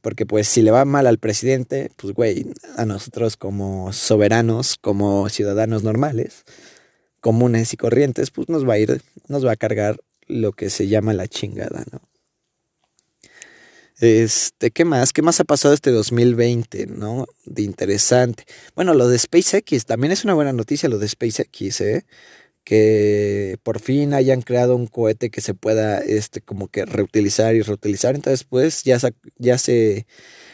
Porque 0.00 0.26
pues 0.26 0.46
si 0.46 0.62
le 0.62 0.70
va 0.70 0.84
mal 0.84 1.08
al 1.08 1.18
presidente, 1.18 1.90
pues 1.96 2.14
güey, 2.14 2.52
a 2.76 2.84
nosotros 2.84 3.36
como 3.36 3.92
soberanos, 3.92 4.76
como 4.76 5.28
ciudadanos 5.28 5.82
normales, 5.82 6.44
comunes 7.20 7.72
y 7.72 7.76
corrientes, 7.76 8.30
pues 8.30 8.48
nos 8.48 8.68
va 8.68 8.74
a 8.74 8.78
ir, 8.78 9.02
nos 9.26 9.44
va 9.44 9.50
a 9.52 9.56
cargar 9.56 9.98
lo 10.28 10.52
que 10.52 10.70
se 10.70 10.86
llama 10.86 11.14
la 11.14 11.26
chingada, 11.26 11.82
¿no? 11.90 12.00
Este, 14.00 14.70
¿qué 14.70 14.86
más? 14.86 15.12
¿Qué 15.12 15.20
más 15.20 15.40
ha 15.40 15.44
pasado 15.44 15.74
este 15.74 15.90
2020, 15.90 16.86
no? 16.86 17.26
De 17.44 17.62
interesante. 17.62 18.44
Bueno, 18.74 18.94
lo 18.94 19.08
de 19.08 19.18
SpaceX 19.18 19.84
también 19.84 20.10
es 20.12 20.24
una 20.24 20.32
buena 20.32 20.54
noticia, 20.54 20.88
lo 20.88 20.98
de 20.98 21.06
SpaceX, 21.06 21.80
¿eh? 21.82 22.06
Que 22.64 23.58
por 23.62 23.80
fin 23.80 24.14
hayan 24.14 24.42
creado 24.42 24.76
un 24.76 24.86
cohete 24.86 25.30
que 25.30 25.42
se 25.42 25.54
pueda, 25.54 25.98
este, 26.00 26.40
como 26.40 26.68
que 26.68 26.86
reutilizar 26.86 27.54
y 27.54 27.62
reutilizar. 27.62 28.14
Entonces, 28.14 28.44
pues, 28.44 28.84
ya, 28.84 28.98
ya 29.38 29.58
se 29.58 30.06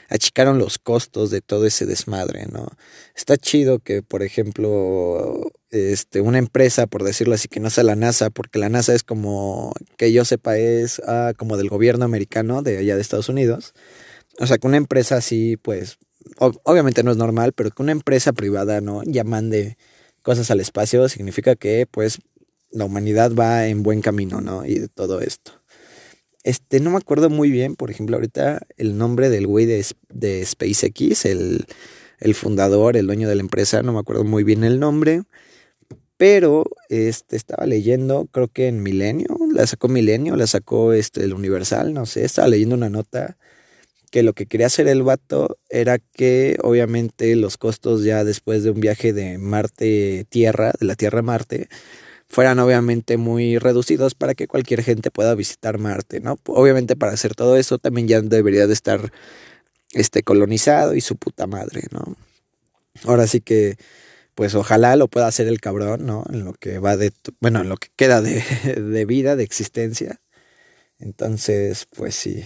achicaron 0.08 0.58
los 0.58 0.78
costos 0.78 1.30
de 1.30 1.40
todo 1.40 1.66
ese 1.66 1.86
desmadre, 1.86 2.46
¿no? 2.52 2.68
Está 3.14 3.36
chido 3.36 3.78
que, 3.78 4.02
por 4.02 4.22
ejemplo, 4.22 5.50
este, 5.70 6.20
una 6.20 6.38
empresa, 6.38 6.86
por 6.86 7.02
decirlo 7.02 7.34
así, 7.34 7.48
que 7.48 7.60
no 7.60 7.70
sea 7.70 7.84
la 7.84 7.96
NASA, 7.96 8.30
porque 8.30 8.58
la 8.58 8.68
NASA 8.68 8.94
es 8.94 9.02
como, 9.02 9.72
que 9.96 10.12
yo 10.12 10.25
sepa, 10.25 10.56
es 10.58 11.00
ah, 11.06 11.32
como 11.36 11.56
del 11.56 11.68
gobierno 11.68 12.04
americano 12.04 12.62
de 12.62 12.78
allá 12.78 12.96
de 12.96 13.02
Estados 13.02 13.28
Unidos. 13.28 13.75
O 14.38 14.46
sea, 14.46 14.58
que 14.58 14.66
una 14.66 14.76
empresa 14.76 15.16
así, 15.16 15.56
pues, 15.56 15.98
obviamente 16.38 17.02
no 17.02 17.10
es 17.10 17.16
normal, 17.16 17.52
pero 17.52 17.70
que 17.70 17.82
una 17.82 17.92
empresa 17.92 18.32
privada, 18.32 18.80
¿no? 18.80 19.02
Ya 19.04 19.25
mande 19.25 19.76
cosas 20.22 20.50
al 20.50 20.60
espacio, 20.60 21.08
significa 21.08 21.54
que 21.54 21.86
pues 21.88 22.18
la 22.70 22.84
humanidad 22.84 23.32
va 23.32 23.68
en 23.68 23.82
buen 23.82 24.02
camino, 24.02 24.40
¿no? 24.40 24.66
Y 24.66 24.88
todo 24.88 25.20
esto. 25.20 25.52
Este, 26.46 26.78
no 26.78 26.90
me 26.90 26.98
acuerdo 26.98 27.28
muy 27.28 27.50
bien, 27.50 27.74
por 27.74 27.90
ejemplo, 27.90 28.14
ahorita 28.16 28.60
el 28.76 28.96
nombre 28.96 29.30
del 29.30 29.48
güey 29.48 29.66
de, 29.66 29.84
de 30.10 30.46
SpaceX, 30.46 31.24
el, 31.24 31.66
el 32.20 32.34
fundador, 32.36 32.96
el 32.96 33.08
dueño 33.08 33.28
de 33.28 33.34
la 33.34 33.40
empresa, 33.40 33.82
no 33.82 33.92
me 33.92 33.98
acuerdo 33.98 34.22
muy 34.22 34.44
bien 34.44 34.62
el 34.62 34.78
nombre, 34.78 35.24
pero 36.16 36.62
este, 36.88 37.34
estaba 37.34 37.66
leyendo, 37.66 38.28
creo 38.30 38.46
que 38.46 38.68
en 38.68 38.80
Milenio, 38.80 39.26
la 39.52 39.66
sacó 39.66 39.88
Milenio, 39.88 40.36
la 40.36 40.46
sacó 40.46 40.92
este, 40.92 41.24
el 41.24 41.34
Universal, 41.34 41.92
no 41.92 42.06
sé, 42.06 42.24
estaba 42.24 42.46
leyendo 42.46 42.76
una 42.76 42.90
nota 42.90 43.36
que 44.12 44.22
lo 44.22 44.32
que 44.32 44.46
quería 44.46 44.68
hacer 44.68 44.86
el 44.86 45.02
vato 45.02 45.58
era 45.68 45.98
que 45.98 46.58
obviamente 46.62 47.34
los 47.34 47.56
costos 47.56 48.04
ya 48.04 48.22
después 48.22 48.62
de 48.62 48.70
un 48.70 48.78
viaje 48.78 49.12
de 49.12 49.38
Marte-Tierra, 49.38 50.74
de 50.78 50.86
la 50.86 50.94
Tierra 50.94 51.18
a 51.18 51.22
Marte, 51.22 51.68
fueran 52.28 52.59
obviamente 52.59 53.16
muy 53.16 53.59
reducidos 53.59 54.14
para 54.14 54.35
que 54.35 54.49
cualquier 54.49 54.83
gente 54.83 55.11
pueda 55.11 55.35
visitar 55.35 55.78
Marte, 55.78 56.21
¿no? 56.21 56.38
Obviamente 56.47 56.97
para 56.97 57.12
hacer 57.12 57.35
todo 57.35 57.56
eso 57.56 57.78
también 57.78 58.09
ya 58.09 58.21
debería 58.21 58.66
de 58.66 58.73
estar 58.73 59.12
este 59.92 60.23
colonizado 60.23 60.95
y 60.95 61.00
su 61.00 61.16
puta 61.16 61.47
madre, 61.47 61.83
¿no? 61.90 62.16
Ahora 63.04 63.26
sí 63.26 63.40
que 63.40 63.76
pues 64.35 64.54
ojalá 64.54 64.97
lo 64.97 65.09
pueda 65.09 65.26
hacer 65.28 65.49
el 65.49 65.61
cabrón, 65.61 66.04
¿no? 66.04 66.25
En 66.30 66.45
lo 66.45 66.52
que 66.52 66.78
va 66.78 66.97
de, 66.97 67.12
bueno, 67.40 67.62
en 67.62 67.71
lo 67.71 67.76
que 67.78 67.88
queda 67.97 68.21
de, 68.21 68.42
de 68.76 69.04
vida, 69.06 69.35
de 69.35 69.45
existencia. 69.45 70.21
Entonces, 70.99 71.87
pues 71.97 72.14
sí. 72.14 72.45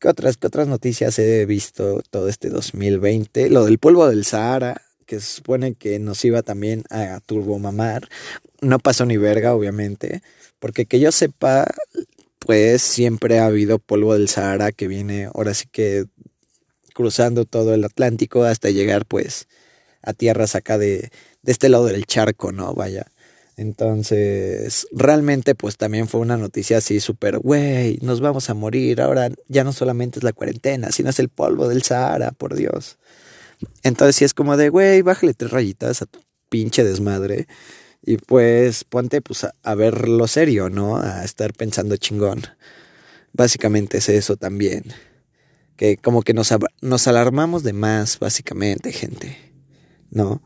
¿Qué 0.00 0.08
otras, 0.08 0.36
¿Qué 0.36 0.48
otras 0.48 0.66
noticias 0.68 1.18
he 1.18 1.46
visto 1.46 2.02
todo 2.10 2.28
este 2.28 2.50
2020? 2.50 3.48
Lo 3.50 3.64
del 3.64 3.78
polvo 3.78 4.08
del 4.08 4.24
Sahara, 4.24 4.82
que 5.04 5.20
se 5.20 5.36
supone 5.36 5.74
que 5.74 5.98
nos 5.98 6.24
iba 6.24 6.42
también 6.42 6.84
a 6.90 7.20
turbomamar. 7.24 8.08
No 8.60 8.78
pasó 8.78 9.06
ni 9.06 9.16
verga, 9.16 9.54
obviamente. 9.54 10.22
Porque 10.58 10.86
que 10.86 11.00
yo 11.00 11.12
sepa, 11.12 11.66
pues 12.38 12.82
siempre 12.82 13.38
ha 13.38 13.46
habido 13.46 13.78
polvo 13.78 14.14
del 14.14 14.28
Sahara 14.28 14.72
que 14.72 14.88
viene 14.88 15.26
ahora 15.26 15.54
sí 15.54 15.66
que 15.70 16.06
cruzando 16.94 17.44
todo 17.44 17.74
el 17.74 17.84
Atlántico 17.84 18.44
hasta 18.44 18.70
llegar 18.70 19.04
pues 19.06 19.48
a 20.02 20.12
tierras 20.12 20.54
acá 20.54 20.78
de, 20.78 21.10
de 21.42 21.52
este 21.52 21.68
lado 21.68 21.86
del 21.86 22.06
charco, 22.06 22.52
¿no? 22.52 22.74
Vaya. 22.74 23.06
Entonces, 23.56 24.86
realmente 24.92 25.54
pues 25.54 25.76
también 25.76 26.08
fue 26.08 26.20
una 26.20 26.36
noticia 26.36 26.78
así 26.78 26.98
súper, 27.00 27.38
güey, 27.38 27.98
nos 28.02 28.20
vamos 28.20 28.50
a 28.50 28.54
morir, 28.54 29.00
ahora 29.00 29.30
ya 29.48 29.62
no 29.62 29.72
solamente 29.72 30.18
es 30.18 30.24
la 30.24 30.32
cuarentena, 30.32 30.90
sino 30.90 31.10
es 31.10 31.20
el 31.20 31.28
polvo 31.28 31.68
del 31.68 31.82
Sahara, 31.82 32.32
por 32.32 32.56
Dios. 32.56 32.98
Entonces 33.82 34.16
sí 34.16 34.24
es 34.24 34.34
como 34.34 34.56
de, 34.56 34.68
güey, 34.68 35.02
bájale 35.02 35.34
tres 35.34 35.50
rayitas 35.50 36.02
a 36.02 36.06
tu 36.06 36.20
pinche 36.48 36.84
desmadre 36.84 37.46
y 38.02 38.16
pues 38.16 38.84
ponte 38.84 39.20
pues 39.22 39.44
a, 39.44 39.54
a 39.62 39.74
ver 39.74 40.08
lo 40.08 40.26
serio, 40.28 40.70
¿no? 40.70 40.96
A 40.96 41.24
estar 41.24 41.52
pensando 41.52 41.96
chingón. 41.96 42.42
Básicamente 43.32 43.98
es 43.98 44.08
eso 44.08 44.36
también. 44.36 44.84
Que 45.76 45.96
como 45.96 46.22
que 46.22 46.34
nos, 46.34 46.54
nos 46.80 47.08
alarmamos 47.08 47.64
de 47.64 47.72
más, 47.72 48.18
básicamente, 48.18 48.92
gente. 48.92 49.44
¿no? 50.14 50.42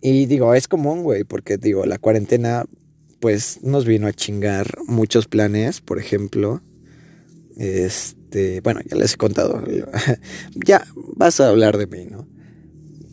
Y 0.00 0.26
digo, 0.26 0.54
es 0.54 0.68
común, 0.68 1.02
güey, 1.02 1.24
porque 1.24 1.56
digo, 1.56 1.84
la 1.84 1.98
cuarentena 1.98 2.64
pues 3.18 3.64
nos 3.64 3.84
vino 3.84 4.06
a 4.06 4.12
chingar 4.12 4.78
muchos 4.86 5.26
planes, 5.26 5.80
por 5.80 5.98
ejemplo. 5.98 6.62
Este, 7.56 8.60
bueno, 8.60 8.80
ya 8.88 8.96
les 8.96 9.14
he 9.14 9.16
contado. 9.16 9.64
ya 10.64 10.86
vas 11.16 11.40
a 11.40 11.48
hablar 11.48 11.78
de 11.78 11.88
mí, 11.88 12.06
¿no? 12.08 12.28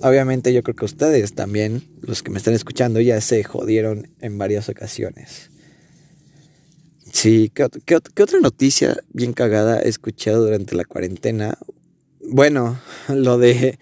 Obviamente 0.01 0.53
yo 0.53 0.61
creo 0.63 0.75
que 0.75 0.85
ustedes 0.85 1.33
también, 1.33 1.83
los 2.01 2.21
que 2.21 2.31
me 2.31 2.37
están 2.37 2.53
escuchando, 2.53 2.99
ya 2.99 3.19
se 3.21 3.43
jodieron 3.43 4.09
en 4.21 4.37
varias 4.37 4.69
ocasiones. 4.69 5.49
Sí, 7.11 7.49
¿qué, 7.53 7.67
qué, 7.85 7.99
qué 8.13 8.23
otra 8.23 8.39
noticia 8.39 8.97
bien 9.09 9.33
cagada 9.33 9.81
he 9.81 9.87
escuchado 9.87 10.43
durante 10.43 10.75
la 10.75 10.83
cuarentena? 10.83 11.57
Bueno, 12.19 12.79
lo 13.07 13.37
de 13.37 13.79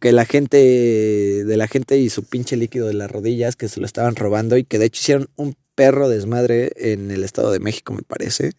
que 0.00 0.12
la 0.12 0.24
gente, 0.24 0.56
de 0.56 1.56
la 1.56 1.68
gente 1.68 1.98
y 1.98 2.08
su 2.08 2.24
pinche 2.24 2.56
líquido 2.56 2.86
de 2.86 2.94
las 2.94 3.10
rodillas 3.10 3.56
que 3.56 3.68
se 3.68 3.80
lo 3.80 3.86
estaban 3.86 4.16
robando 4.16 4.56
y 4.56 4.64
que 4.64 4.78
de 4.78 4.86
hecho 4.86 5.00
hicieron 5.00 5.28
un 5.36 5.56
perro 5.74 6.08
desmadre 6.08 6.72
en 6.76 7.10
el 7.10 7.24
Estado 7.24 7.50
de 7.52 7.60
México, 7.60 7.92
me 7.92 8.02
parece. 8.02 8.52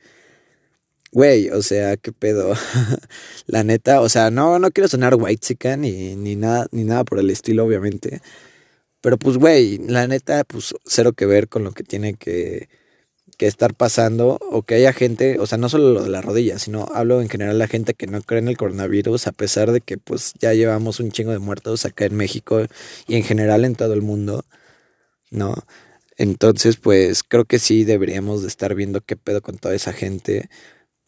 Güey, 1.14 1.50
o 1.50 1.62
sea, 1.62 1.98
qué 1.98 2.12
pedo. 2.12 2.56
la 3.48 3.64
neta, 3.64 4.02
o 4.02 4.10
sea, 4.10 4.32
no, 4.32 4.60
no 4.60 4.72
quiero 4.72 4.88
sonar 4.88 5.16
white 5.16 5.78
ni, 5.78 6.16
ni 6.16 6.36
nada, 6.36 6.68
ni 6.72 6.84
nada 6.84 7.04
por 7.04 7.20
el 7.20 7.30
estilo, 7.30 7.66
obviamente. 7.66 8.22
Pero 9.02 9.18
pues, 9.18 9.38
güey, 9.38 9.80
la 9.80 10.08
neta, 10.08 10.44
pues 10.46 10.76
cero 10.86 11.14
que 11.14 11.26
ver 11.26 11.50
con 11.50 11.64
lo 11.64 11.72
que 11.74 11.84
tiene 11.84 12.16
que 12.16 12.70
que 13.38 13.48
estar 13.48 13.74
pasando 13.76 14.38
o 14.42 14.64
que 14.64 14.76
haya 14.76 14.94
gente, 14.94 15.40
o 15.40 15.46
sea, 15.46 15.58
no 15.58 15.70
solo 15.70 15.92
lo 15.92 16.04
de 16.04 16.10
la 16.10 16.22
rodilla, 16.22 16.60
sino 16.60 16.88
hablo 16.94 17.22
en 17.22 17.30
general 17.30 17.58
la 17.58 17.68
gente 17.68 17.94
que 17.94 18.08
no 18.08 18.22
cree 18.22 18.40
en 18.40 18.48
el 18.48 18.58
coronavirus, 18.58 19.28
a 19.28 19.32
pesar 19.32 19.72
de 19.72 19.82
que 19.82 19.98
pues 19.98 20.34
ya 20.40 20.54
llevamos 20.54 21.00
un 21.00 21.12
chingo 21.12 21.32
de 21.32 21.40
muertos 21.40 21.86
acá 21.86 22.06
en 22.06 22.16
México 22.16 22.66
y 23.08 23.16
en 23.16 23.24
general 23.24 23.66
en 23.66 23.76
todo 23.76 23.94
el 23.94 24.02
mundo, 24.02 24.46
¿no? 25.32 25.56
Entonces, 26.18 26.78
pues 26.78 27.24
creo 27.24 27.46
que 27.46 27.60
sí 27.60 27.84
deberíamos 27.86 28.44
de 28.44 28.48
estar 28.48 28.76
viendo 28.76 29.02
qué 29.02 29.16
pedo 29.18 29.42
con 29.42 29.58
toda 29.58 29.76
esa 29.76 29.94
gente. 29.94 30.50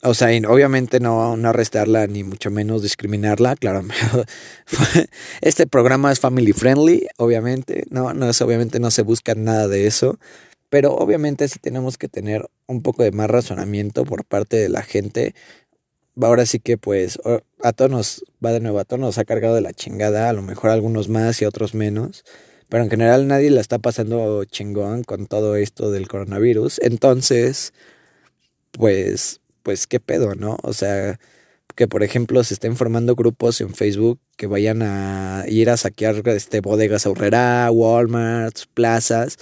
O 0.06 0.14
sea, 0.14 0.30
obviamente 0.48 1.00
no, 1.00 1.36
no 1.36 1.50
arrestarla 1.50 2.06
ni 2.06 2.24
mucho 2.24 2.52
menos 2.52 2.84
discriminarla, 2.84 3.56
claro. 3.56 3.84
Este 5.42 5.66
programa 5.66 6.12
es 6.12 6.20
family 6.20 6.54
friendly, 6.54 7.08
obviamente, 7.18 7.86
no, 7.90 8.14
no 8.14 8.30
es, 8.30 8.40
obviamente 8.42 8.80
no 8.80 8.92
se 8.92 9.02
busca 9.02 9.34
nada 9.34 9.68
de 9.68 9.88
eso. 9.88 10.20
Pero 10.70 10.94
obviamente 10.94 11.48
sí 11.48 11.58
tenemos 11.60 11.98
que 11.98 12.08
tener 12.08 12.48
un 12.68 12.84
poco 12.84 13.04
de 13.04 13.12
más 13.12 13.30
razonamiento 13.30 14.06
por 14.06 14.26
parte 14.26 14.58
de 14.58 14.70
la 14.70 14.84
gente. 14.84 15.34
Ahora 16.22 16.46
sí 16.46 16.60
que 16.60 16.78
pues 16.78 17.20
a 17.64 17.74
todos 17.74 17.92
nos 17.92 18.26
va 18.44 18.52
de 18.52 18.60
nuevo, 18.60 18.80
a 18.80 18.86
todos 18.86 19.00
nos 19.00 19.18
ha 19.18 19.26
cargado 19.26 19.56
de 19.56 19.62
la 19.62 19.74
chingada, 19.74 20.30
a 20.30 20.34
lo 20.34 20.42
mejor 20.44 20.70
algunos 20.70 21.10
más 21.10 21.42
y 21.42 21.46
otros 21.46 21.74
menos. 21.74 22.26
Pero 22.70 22.84
en 22.84 22.90
general 22.90 23.28
nadie 23.28 23.50
la 23.52 23.62
está 23.62 23.80
pasando 23.80 24.44
chingón 24.46 25.04
con 25.04 25.28
todo 25.28 25.56
esto 25.56 25.92
del 25.92 26.08
coronavirus. 26.08 26.80
Entonces, 26.84 27.74
pues, 28.72 29.42
pues 29.66 29.88
qué 29.88 30.00
pedo, 30.00 30.36
¿no? 30.36 30.58
O 30.62 30.74
sea, 30.74 31.20
que 31.76 31.88
por 31.88 32.04
ejemplo 32.04 32.44
se 32.44 32.54
estén 32.54 32.78
formando 32.78 33.16
grupos 33.16 33.60
en 33.62 33.74
Facebook 33.74 34.20
que 34.38 34.46
vayan 34.46 34.84
a 34.84 35.44
ir 35.48 35.72
a 35.72 35.78
saquear 35.78 36.22
este 36.30 36.62
bodegas 36.62 37.08
ahorrera, 37.08 37.70
Walmart, 37.72 38.56
plazas 38.76 39.38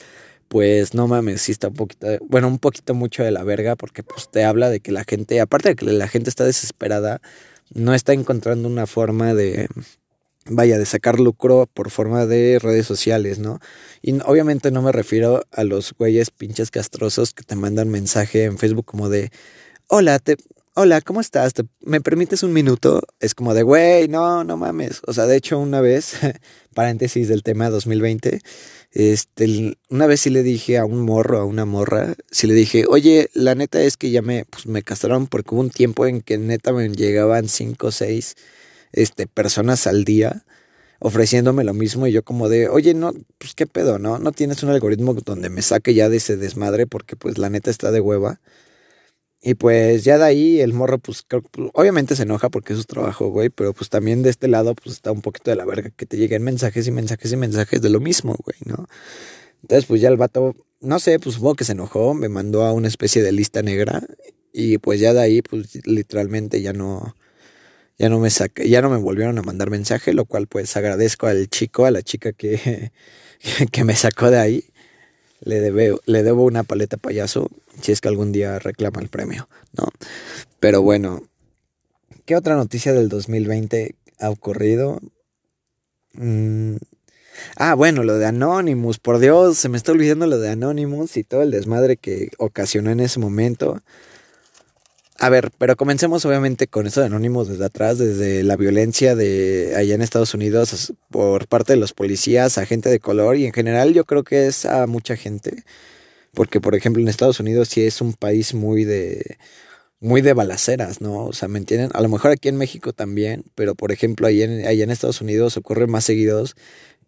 pues 0.53 0.94
no 0.94 1.08
mames, 1.08 1.42
sí 1.42 1.51
está 1.51 1.70
un 1.70 1.74
poquito, 1.74 2.08
bueno, 2.30 2.48
un 2.48 2.60
poquito 2.60 2.94
mucho 2.94 3.24
de 3.24 3.32
la 3.32 3.44
verga 3.44 3.75
porque 3.75 4.03
pues 4.03 4.30
te 4.30 4.44
habla 4.44 4.70
de 4.70 4.82
que 4.82 4.92
la 4.92 5.03
gente, 5.03 5.42
aparte 5.42 5.70
de 5.70 5.75
que 5.75 5.86
la 5.86 6.08
gente 6.08 6.30
está 6.30 6.46
desesperada, 6.46 7.22
no 7.74 7.96
está 7.96 8.13
encontrando 8.13 8.68
una 8.68 8.86
forma 8.86 9.34
de, 9.34 9.68
vaya, 10.46 10.77
de 10.77 10.86
sacar 10.86 11.20
lucro 11.20 11.68
por 11.74 11.89
forma 11.89 12.27
de 12.27 12.60
redes 12.60 12.86
sociales, 12.86 13.39
¿no? 13.39 13.60
Y 14.03 14.20
obviamente 14.22 14.70
no 14.70 14.84
me 14.84 14.92
refiero 14.92 15.42
a 15.51 15.63
los 15.63 15.94
güeyes 15.98 16.30
pinches 16.30 16.70
castrosos 16.70 17.34
que 17.34 17.44
te 17.44 17.56
mandan 17.56 17.89
mensaje 17.89 18.44
en 18.44 18.60
Facebook 18.60 18.86
como 18.86 19.10
de, 19.10 19.32
hola, 19.88 20.20
te, 20.20 20.38
hola, 20.75 21.02
¿cómo 21.02 21.22
estás? 21.22 21.54
¿Me 21.82 22.02
permites 22.02 22.44
un 22.44 22.54
minuto? 22.54 23.02
Es 23.20 23.36
como 23.36 23.54
de, 23.54 23.63
güey, 23.63 24.08
no, 24.08 24.44
no 24.44 24.58
mames. 24.58 25.02
O 25.06 25.13
sea, 25.13 25.25
de 25.25 25.38
hecho, 25.38 25.60
una 25.60 25.82
vez, 25.82 26.13
paréntesis 26.74 27.28
del 27.28 27.44
tema 27.44 27.70
2020, 27.70 28.42
este, 28.92 29.78
una 29.90 30.08
vez 30.08 30.22
sí 30.22 30.30
le 30.30 30.44
dije 30.44 30.78
a 30.78 30.86
un 30.86 31.02
morro, 31.02 31.40
a 31.40 31.46
una 31.46 31.66
morra, 31.66 32.16
sí 32.32 32.48
le 32.48 32.54
dije, 32.54 32.86
oye, 32.88 33.30
la 33.34 33.56
neta 33.56 33.82
es 33.82 33.98
que 33.98 34.12
ya 34.12 34.22
me, 34.22 34.46
pues 34.46 34.66
me 34.68 34.84
castraron 34.84 35.28
porque 35.28 35.56
hubo 35.56 35.62
un 35.62 35.70
tiempo 35.70 36.06
en 36.06 36.22
que 36.22 36.38
neta 36.38 36.74
me 36.74 36.90
llegaban 36.90 37.48
cinco 37.50 37.88
o 37.88 37.92
seis, 37.92 38.36
este, 38.92 39.28
personas 39.28 39.88
al 39.88 40.04
día 40.04 40.44
ofreciéndome 41.06 41.66
lo 41.66 41.74
mismo 41.74 42.08
y 42.08 42.13
yo 42.13 42.24
como 42.24 42.48
de, 42.48 42.70
oye, 42.70 42.94
no, 42.94 43.12
pues 43.38 43.56
qué 43.56 43.68
pedo, 43.68 44.00
¿no? 44.00 44.20
No 44.20 44.32
tienes 44.32 44.63
un 44.63 44.70
algoritmo 44.70 45.13
donde 45.13 45.50
me 45.50 45.62
saque 45.62 45.94
ya 45.94 46.08
de 46.08 46.16
ese 46.16 46.38
desmadre 46.38 46.88
porque 46.88 47.18
pues 47.18 47.38
la 47.38 47.50
neta 47.50 47.70
está 47.70 47.92
de 47.92 48.00
hueva. 48.00 48.40
Y 49.46 49.56
pues 49.56 50.06
ya 50.06 50.18
de 50.18 50.24
ahí 50.24 50.62
el 50.62 50.72
morro, 50.72 51.00
pues, 51.00 51.26
pues, 51.28 51.70
obviamente 51.74 52.16
se 52.16 52.24
enoja 52.24 52.50
porque 52.50 52.72
es 52.72 52.80
su 52.80 52.86
trabajo, 52.86 53.28
güey, 53.28 53.50
pero 53.50 53.74
pues 53.74 53.90
también 53.90 54.24
de 54.24 54.30
este 54.30 54.48
lado, 54.48 54.74
pues 54.74 54.96
está 54.96 55.12
un 55.12 55.22
poquito 55.22 55.52
de 55.52 55.58
la 55.58 55.66
verga 55.66 55.90
que 55.90 56.06
te 56.06 56.16
lleguen 56.16 56.44
mensajes 56.44 56.88
y 56.88 56.92
mensajes 56.92 57.34
y 57.34 57.36
mensajes 57.36 57.82
de 57.82 57.90
lo 57.90 58.00
mismo, 58.00 58.38
güey, 58.42 58.58
¿no? 58.64 58.88
Entonces, 59.62 59.86
pues 59.86 60.00
ya 60.00 60.08
el 60.08 60.16
vato, 60.16 60.56
no 60.80 60.98
sé, 61.00 61.20
pues 61.20 61.36
supongo 61.36 61.56
que 61.56 61.66
se 61.66 61.74
enojó, 61.74 62.14
me 62.14 62.30
mandó 62.30 62.64
a 62.64 62.72
una 62.72 62.88
especie 62.88 63.22
de 63.22 63.34
lista 63.34 63.62
negra 63.62 64.04
y 64.54 64.78
pues 64.78 65.02
ya 65.02 65.14
de 65.14 65.22
ahí, 65.22 65.42
pues 65.42 65.86
literalmente 65.86 66.62
ya 66.62 66.72
no, 66.72 67.18
ya 67.98 68.08
no 68.08 68.20
me 68.20 68.30
saqué, 68.30 68.70
ya 68.70 68.82
no 68.82 68.90
me 68.90 68.98
volvieron 68.98 69.38
a 69.40 69.42
mandar 69.42 69.70
mensaje, 69.70 70.14
lo 70.14 70.24
cual 70.24 70.48
pues 70.48 70.78
agradezco 70.78 71.28
al 71.28 71.50
chico, 71.50 71.86
a 71.86 71.92
la 71.92 72.02
chica 72.02 72.32
que, 72.32 72.94
que 73.74 73.84
me 73.84 73.96
sacó 73.96 74.32
de 74.32 74.40
ahí 74.40 74.73
le, 75.44 75.60
debe, 75.60 75.96
le 76.06 76.24
debo 76.24 76.44
una 76.44 76.64
paleta 76.64 76.98
payaso 76.98 77.50
si 77.82 77.92
es 77.92 78.02
que 78.02 78.08
algún 78.08 78.32
día 78.32 78.60
reclama 78.60 79.02
el 79.02 79.10
premio, 79.10 79.48
¿no? 79.78 79.88
Pero 80.60 80.82
bueno, 80.82 81.24
¿qué 82.26 82.36
otra 82.36 82.56
noticia 82.56 82.94
del 82.94 83.10
2020 83.10 83.96
ha 84.20 84.30
ocurrido? 84.30 85.00
Mm, 86.14 86.76
Ah, 87.56 87.76
bueno, 87.76 88.04
lo 88.04 88.18
de 88.18 88.26
Anonymous, 88.26 89.00
por 89.00 89.20
Dios, 89.20 89.58
se 89.58 89.70
me 89.70 89.78
está 89.78 89.92
olvidando 89.92 90.28
lo 90.28 90.40
de 90.40 90.50
Anonymous 90.50 91.18
y 91.18 91.24
todo 91.24 91.42
el 91.42 91.52
desmadre 91.52 91.98
que 91.98 92.30
ocasionó 92.38 92.92
en 92.92 93.00
ese 93.00 93.20
momento. 93.20 93.82
A 95.20 95.29
ver, 95.29 95.51
pero 95.58 95.75
comencemos 95.75 96.25
obviamente 96.25 96.67
con 96.67 96.88
esto 96.88 97.00
de 97.00 97.05
Anonymous 97.05 97.48
desde 97.48 97.65
atrás, 97.65 97.98
desde 98.00 98.43
la 98.43 98.55
violencia 98.58 99.15
de 99.15 99.74
allá 99.77 99.93
en 99.96 100.01
Estados 100.01 100.34
Unidos 100.34 100.93
por 101.10 101.48
parte 101.48 101.74
de 101.74 101.77
los 101.77 101.93
policías 101.93 102.58
a 102.58 102.65
gente 102.65 102.89
de 102.89 103.00
color 103.00 103.38
y 103.38 103.46
en 103.46 103.53
general 103.53 103.93
yo 103.93 104.05
creo 104.05 104.24
que 104.24 104.48
es 104.48 104.65
a 104.65 104.88
mucha 104.88 105.15
gente, 105.15 105.63
porque 106.34 106.60
por 106.60 106.75
ejemplo 106.75 107.01
en 107.01 107.08
Estados 107.10 107.39
Unidos 107.39 107.70
sí 107.70 107.84
es 107.84 108.01
un 108.01 108.13
país 108.13 108.53
muy 108.53 108.86
de 108.86 109.38
muy 110.00 110.22
de 110.22 110.34
balaceras, 110.34 111.00
¿no? 111.00 111.25
O 111.27 111.34
sea, 111.34 111.48
¿me 111.48 111.60
entienden? 111.60 111.89
A 111.93 112.01
lo 112.01 112.10
mejor 112.10 112.32
aquí 112.32 112.50
en 112.50 112.58
México 112.58 112.91
también, 112.91 113.46
pero 113.55 113.75
por 113.75 113.91
ejemplo 113.93 114.27
allá 114.27 114.46
en, 114.46 114.67
allá 114.67 114.84
en 114.84 114.91
Estados 114.91 115.22
Unidos 115.22 115.55
ocurre 115.58 115.88
más 115.88 116.03
seguidos 116.05 116.55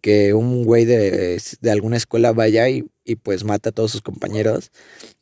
que 0.00 0.34
un 0.34 0.64
güey 0.64 0.84
de, 0.84 1.42
de 1.60 1.70
alguna 1.70 1.96
escuela 1.96 2.32
vaya 2.32 2.68
y, 2.68 2.86
y, 3.04 3.16
pues 3.16 3.44
mata 3.44 3.70
a 3.70 3.72
todos 3.72 3.90
sus 3.92 4.02
compañeros. 4.02 4.70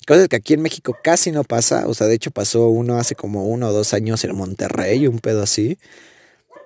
Cosas 0.07 0.29
que 0.29 0.37
aquí 0.37 0.55
en 0.55 0.63
México 0.63 0.97
casi 1.03 1.33
no 1.33 1.45
pasa. 1.45 1.87
O 1.87 1.95
sea, 1.95 2.07
de 2.07 2.15
hecho 2.15 2.31
pasó 2.31 2.69
uno 2.69 2.97
hace 2.99 3.15
como 3.15 3.47
uno 3.47 3.69
o 3.69 3.73
dos 3.73 3.95
años 3.95 4.25
en 4.25 4.37
Monterrey, 4.37 5.07
un 5.07 5.19
pedo 5.19 5.43
así. 5.43 5.79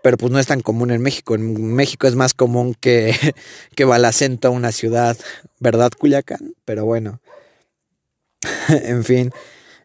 Pero 0.03 0.17
pues 0.17 0.33
no 0.33 0.39
es 0.39 0.47
tan 0.47 0.61
común 0.61 0.91
en 0.91 1.03
México. 1.03 1.35
En 1.35 1.75
México 1.75 2.07
es 2.07 2.15
más 2.15 2.35
común 2.35 2.75
que, 2.75 3.15
que 3.75 3.85
balacento 3.85 4.49
a 4.49 4.51
una 4.51 4.73
ciudad, 4.73 5.17
¿verdad, 5.61 5.91
Culiacán? 5.97 6.55
Pero 6.65 6.85
bueno. 6.85 7.21
en 8.69 9.05
fin. 9.05 9.33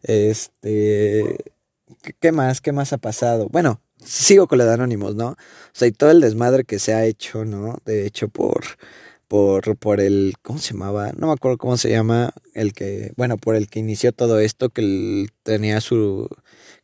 Este. 0.03 1.37
¿Qué 2.19 2.31
más? 2.31 2.61
¿Qué 2.61 2.71
más 2.71 2.93
ha 2.93 2.97
pasado? 2.97 3.47
Bueno, 3.49 3.81
sigo 4.03 4.47
con 4.47 4.57
la 4.57 4.65
de 4.65 4.73
Anónimos, 4.73 5.15
¿no? 5.15 5.29
O 5.29 5.37
sea, 5.73 5.87
y 5.87 5.91
todo 5.91 6.11
el 6.11 6.21
desmadre 6.21 6.65
que 6.65 6.79
se 6.79 6.93
ha 6.93 7.05
hecho, 7.05 7.45
¿no? 7.45 7.77
De 7.85 8.05
hecho, 8.05 8.27
por, 8.27 8.63
por, 9.27 9.77
por 9.77 9.99
el, 10.01 10.33
¿cómo 10.41 10.59
se 10.59 10.73
llamaba? 10.73 11.11
No 11.17 11.27
me 11.27 11.33
acuerdo 11.33 11.57
cómo 11.57 11.77
se 11.77 11.89
llama, 11.89 12.33
el 12.53 12.73
que, 12.73 13.13
bueno, 13.15 13.37
por 13.37 13.55
el 13.55 13.67
que 13.67 13.79
inició 13.79 14.11
todo 14.11 14.39
esto, 14.39 14.69
que 14.69 14.81
él 14.81 15.29
tenía 15.43 15.81
su, 15.81 16.29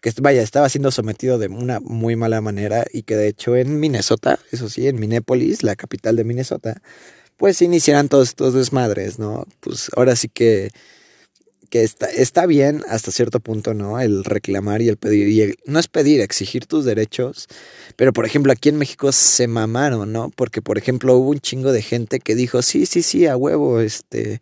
que 0.02 0.14
vaya, 0.22 0.42
estaba 0.42 0.70
siendo 0.70 0.92
sometido 0.92 1.38
de 1.38 1.48
una 1.48 1.80
muy 1.80 2.16
mala 2.16 2.42
manera 2.42 2.86
y 2.92 3.04
que 3.04 3.16
de 3.16 3.28
hecho 3.28 3.56
en 3.56 3.80
Minnesota, 3.80 4.40
eso 4.52 4.70
sí, 4.70 4.88
en 4.88 5.00
Minneapolis, 5.00 5.64
la 5.64 5.76
capital 5.76 6.16
de 6.16 6.24
Minnesota, 6.24 6.82
pues 7.38 7.62
iniciaran 7.62 8.10
todos 8.10 8.30
estos 8.30 8.54
desmadres, 8.54 9.20
¿no? 9.20 9.46
Pues 9.62 9.90
ahora 9.96 10.16
sí 10.16 10.30
que 10.30 10.70
que 11.70 11.84
está, 11.84 12.08
está 12.08 12.46
bien 12.46 12.84
hasta 12.88 13.12
cierto 13.12 13.40
punto, 13.40 13.74
¿no? 13.74 14.00
El 14.00 14.24
reclamar 14.24 14.82
y 14.82 14.90
el 14.90 14.98
pedir. 14.98 15.28
Y 15.30 15.56
no 15.66 15.80
es 15.80 15.88
pedir, 15.88 16.22
exigir 16.22 16.66
tus 16.66 16.86
derechos. 16.86 17.48
Pero, 17.96 18.14
por 18.14 18.26
ejemplo, 18.26 18.52
aquí 18.52 18.70
en 18.70 18.78
México 18.78 19.12
se 19.12 19.48
mamaron, 19.48 20.12
¿no? 20.12 20.32
Porque, 20.36 20.62
por 20.62 20.78
ejemplo, 20.78 21.16
hubo 21.16 21.30
un 21.30 21.40
chingo 21.40 21.72
de 21.72 21.82
gente 21.82 22.20
que 22.20 22.36
dijo, 22.36 22.62
sí, 22.62 22.86
sí, 22.86 23.02
sí, 23.04 23.28
a 23.28 23.38
huevo, 23.38 23.80
este, 23.82 24.42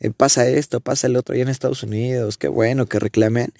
eh, 0.00 0.10
pasa 0.16 0.48
esto, 0.48 0.80
pasa 0.80 1.08
el 1.08 1.16
otro, 1.16 1.34
allá 1.34 1.42
en 1.42 1.48
Estados 1.48 1.82
Unidos, 1.82 2.38
qué 2.38 2.48
bueno 2.48 2.86
que 2.86 2.98
reclamen. 2.98 3.52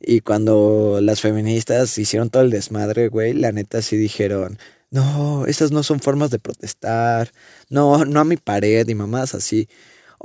Y 0.00 0.20
cuando 0.20 1.00
las 1.02 1.20
feministas 1.20 1.96
hicieron 1.98 2.30
todo 2.30 2.42
el 2.42 2.50
desmadre, 2.50 3.08
güey, 3.08 3.32
la 3.32 3.52
neta 3.52 3.80
sí 3.82 3.96
dijeron, 3.96 4.58
no, 4.90 5.46
esas 5.46 5.72
no 5.72 5.82
son 5.82 6.00
formas 6.00 6.30
de 6.30 6.38
protestar, 6.38 7.32
no, 7.70 8.04
no 8.04 8.20
a 8.20 8.24
mi 8.24 8.36
pared 8.36 8.86
y 8.88 8.94
mamás 8.94 9.34
así. 9.34 9.68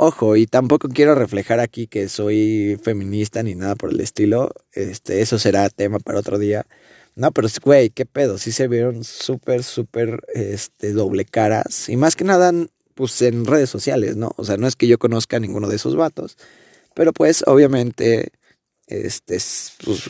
Ojo, 0.03 0.35
y 0.35 0.47
tampoco 0.47 0.89
quiero 0.89 1.13
reflejar 1.13 1.59
aquí 1.59 1.85
que 1.85 2.09
soy 2.09 2.79
feminista 2.81 3.43
ni 3.43 3.53
nada 3.53 3.75
por 3.75 3.91
el 3.91 3.99
estilo. 3.99 4.51
Este, 4.73 5.21
eso 5.21 5.37
será 5.37 5.69
tema 5.69 5.99
para 5.99 6.17
otro 6.17 6.39
día. 6.39 6.65
No, 7.15 7.31
pero 7.31 7.47
güey, 7.63 7.91
qué 7.91 8.07
pedo. 8.07 8.39
Sí 8.39 8.51
se 8.51 8.67
vieron 8.67 9.03
súper, 9.03 9.61
súper, 9.61 10.21
este, 10.33 10.93
doble 10.93 11.23
caras. 11.23 11.87
Y 11.87 11.97
más 11.97 12.15
que 12.15 12.23
nada, 12.23 12.51
pues 12.95 13.21
en 13.21 13.45
redes 13.45 13.69
sociales, 13.69 14.15
¿no? 14.15 14.31
O 14.37 14.43
sea, 14.43 14.57
no 14.57 14.65
es 14.65 14.75
que 14.75 14.87
yo 14.87 14.97
conozca 14.97 15.37
a 15.37 15.39
ninguno 15.39 15.69
de 15.69 15.75
esos 15.75 15.95
vatos. 15.95 16.35
Pero 16.95 17.13
pues, 17.13 17.43
obviamente, 17.45 18.31
este, 18.87 19.37
pues, 19.85 20.09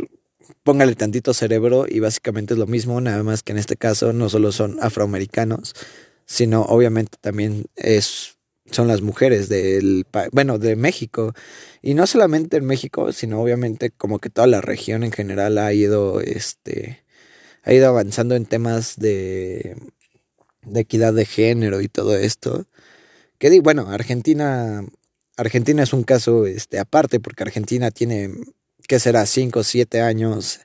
póngale 0.63 0.95
tantito 0.95 1.33
cerebro 1.33 1.85
y 1.85 1.99
básicamente 1.99 2.53
es 2.53 2.59
lo 2.59 2.65
mismo. 2.65 3.01
Nada 3.01 3.23
más 3.23 3.43
que 3.43 3.51
en 3.51 3.57
este 3.57 3.75
caso 3.75 4.13
no 4.13 4.29
solo 4.29 4.53
son 4.53 4.77
afroamericanos, 4.81 5.75
sino 6.25 6.61
obviamente 6.61 7.17
también 7.19 7.65
es 7.75 8.37
son 8.71 8.87
las 8.87 9.01
mujeres 9.01 9.49
del 9.49 10.05
bueno 10.31 10.57
de 10.57 10.75
México 10.75 11.33
y 11.81 11.93
no 11.93 12.07
solamente 12.07 12.57
en 12.57 12.65
México 12.65 13.11
sino 13.11 13.41
obviamente 13.41 13.91
como 13.91 14.19
que 14.19 14.29
toda 14.29 14.47
la 14.47 14.61
región 14.61 15.03
en 15.03 15.11
general 15.11 15.57
ha 15.57 15.73
ido 15.73 16.21
este 16.21 17.03
ha 17.63 17.73
ido 17.73 17.87
avanzando 17.87 18.35
en 18.35 18.45
temas 18.45 18.97
de 18.97 19.77
equidad 20.73 21.13
de 21.13 21.25
género 21.25 21.81
y 21.81 21.87
todo 21.87 22.15
esto 22.17 22.65
que 23.37 23.49
di 23.49 23.59
bueno 23.59 23.89
Argentina 23.89 24.85
Argentina 25.37 25.83
es 25.83 25.93
un 25.93 26.03
caso 26.03 26.45
este 26.45 26.79
aparte 26.79 27.19
porque 27.19 27.43
Argentina 27.43 27.91
tiene 27.91 28.31
qué 28.87 28.99
será 28.99 29.25
cinco 29.25 29.59
o 29.59 29.63
siete 29.63 30.01
años 30.01 30.61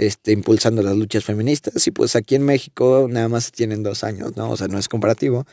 este, 0.00 0.32
impulsando 0.32 0.82
las 0.82 0.96
luchas 0.96 1.24
feministas 1.24 1.86
y 1.86 1.90
pues 1.90 2.16
aquí 2.16 2.34
en 2.34 2.42
México 2.42 3.06
nada 3.10 3.28
más 3.28 3.52
tienen 3.52 3.82
dos 3.82 4.02
años, 4.02 4.34
¿no? 4.36 4.50
O 4.50 4.56
sea, 4.56 4.66
no 4.68 4.78
es 4.78 4.88
comparativo. 4.88 5.44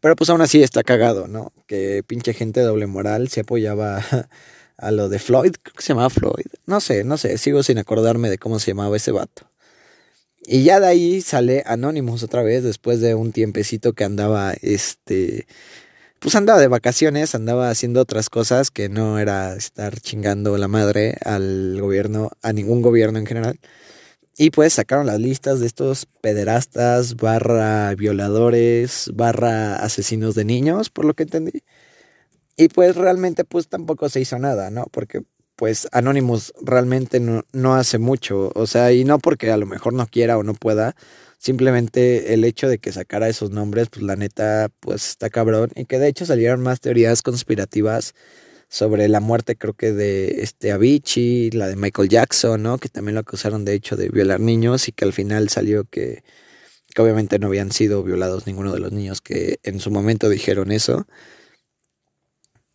Pero 0.00 0.16
pues 0.16 0.30
aún 0.30 0.40
así 0.40 0.62
está 0.62 0.82
cagado, 0.84 1.28
¿no? 1.28 1.52
Que 1.66 2.02
pinche 2.06 2.34
gente 2.34 2.60
doble 2.60 2.86
moral 2.86 3.28
se 3.28 3.40
apoyaba 3.40 4.04
a, 4.76 4.90
lo 4.90 5.08
de 5.08 5.18
Floyd, 5.18 5.54
creo 5.62 5.74
que 5.74 5.82
se 5.82 5.88
llamaba 5.88 6.10
Floyd. 6.10 6.46
No 6.66 6.80
sé, 6.80 7.04
no 7.04 7.16
sé, 7.16 7.38
sigo 7.38 7.62
sin 7.62 7.78
acordarme 7.78 8.30
de 8.30 8.38
cómo 8.38 8.58
se 8.58 8.70
llamaba 8.72 8.96
ese 8.96 9.10
vato. 9.10 9.50
Y 10.44 10.62
ya 10.62 10.80
de 10.80 10.86
ahí 10.86 11.20
sale 11.20 11.62
Anonymous 11.66 12.22
otra 12.22 12.42
vez, 12.42 12.62
después 12.62 13.00
de 13.00 13.14
un 13.14 13.32
tiempecito 13.32 13.92
que 13.92 14.04
andaba, 14.04 14.54
este, 14.62 15.46
pues 16.20 16.34
andaba 16.36 16.60
de 16.60 16.68
vacaciones, 16.68 17.34
andaba 17.34 17.70
haciendo 17.70 18.00
otras 18.00 18.30
cosas 18.30 18.70
que 18.70 18.88
no 18.88 19.18
era 19.18 19.54
estar 19.54 20.00
chingando 20.00 20.56
la 20.56 20.68
madre 20.68 21.16
al 21.24 21.78
gobierno, 21.80 22.30
a 22.42 22.52
ningún 22.52 22.82
gobierno 22.82 23.18
en 23.18 23.26
general. 23.26 23.60
Y 24.40 24.50
pues 24.50 24.74
sacaron 24.74 25.06
las 25.06 25.18
listas 25.18 25.58
de 25.58 25.66
estos 25.66 26.06
pederastas, 26.20 27.16
barra 27.16 27.92
violadores, 27.96 29.10
barra 29.12 29.74
asesinos 29.76 30.36
de 30.36 30.44
niños, 30.44 30.90
por 30.90 31.04
lo 31.04 31.14
que 31.14 31.24
entendí. 31.24 31.64
Y 32.56 32.68
pues 32.68 32.94
realmente 32.94 33.44
pues 33.44 33.68
tampoco 33.68 34.08
se 34.08 34.20
hizo 34.20 34.38
nada, 34.38 34.70
¿no? 34.70 34.84
Porque 34.92 35.22
pues 35.56 35.88
Anonymous 35.90 36.52
realmente 36.62 37.18
no, 37.18 37.42
no 37.52 37.74
hace 37.74 37.98
mucho. 37.98 38.52
O 38.54 38.68
sea, 38.68 38.92
y 38.92 39.02
no 39.04 39.18
porque 39.18 39.50
a 39.50 39.56
lo 39.56 39.66
mejor 39.66 39.92
no 39.92 40.06
quiera 40.06 40.38
o 40.38 40.44
no 40.44 40.54
pueda. 40.54 40.94
Simplemente 41.38 42.32
el 42.32 42.44
hecho 42.44 42.68
de 42.68 42.78
que 42.78 42.92
sacara 42.92 43.28
esos 43.28 43.50
nombres, 43.50 43.88
pues 43.90 44.04
la 44.04 44.14
neta, 44.14 44.68
pues 44.78 45.08
está 45.08 45.30
cabrón. 45.30 45.70
Y 45.74 45.86
que 45.86 45.98
de 45.98 46.06
hecho 46.06 46.26
salieron 46.26 46.60
más 46.62 46.80
teorías 46.80 47.22
conspirativas 47.22 48.14
sobre 48.68 49.08
la 49.08 49.20
muerte 49.20 49.56
creo 49.56 49.74
que 49.74 49.92
de 49.92 50.42
este 50.42 50.72
Avicii, 50.72 51.50
la 51.52 51.68
de 51.68 51.76
Michael 51.76 52.08
Jackson, 52.08 52.62
¿no? 52.62 52.78
Que 52.78 52.88
también 52.88 53.14
lo 53.14 53.20
acusaron 53.20 53.64
de 53.64 53.74
hecho 53.74 53.96
de 53.96 54.10
violar 54.10 54.40
niños 54.40 54.88
y 54.88 54.92
que 54.92 55.04
al 55.04 55.12
final 55.12 55.48
salió 55.48 55.84
que, 55.84 56.22
que 56.94 57.02
obviamente 57.02 57.38
no 57.38 57.48
habían 57.48 57.72
sido 57.72 58.02
violados 58.02 58.46
ninguno 58.46 58.72
de 58.72 58.80
los 58.80 58.92
niños 58.92 59.20
que 59.22 59.58
en 59.62 59.80
su 59.80 59.90
momento 59.90 60.28
dijeron 60.28 60.72
eso. 60.72 61.06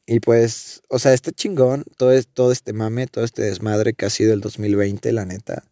Y 0.05 0.19
pues, 0.19 0.81
o 0.89 0.99
sea, 0.99 1.13
este 1.13 1.31
chingón, 1.31 1.85
todo, 1.97 2.11
todo 2.33 2.51
este 2.51 2.73
mame, 2.73 3.07
todo 3.07 3.23
este 3.23 3.43
desmadre 3.43 3.93
que 3.93 4.05
ha 4.05 4.09
sido 4.09 4.33
el 4.33 4.41
2020, 4.41 5.11
la 5.13 5.25
neta. 5.25 5.63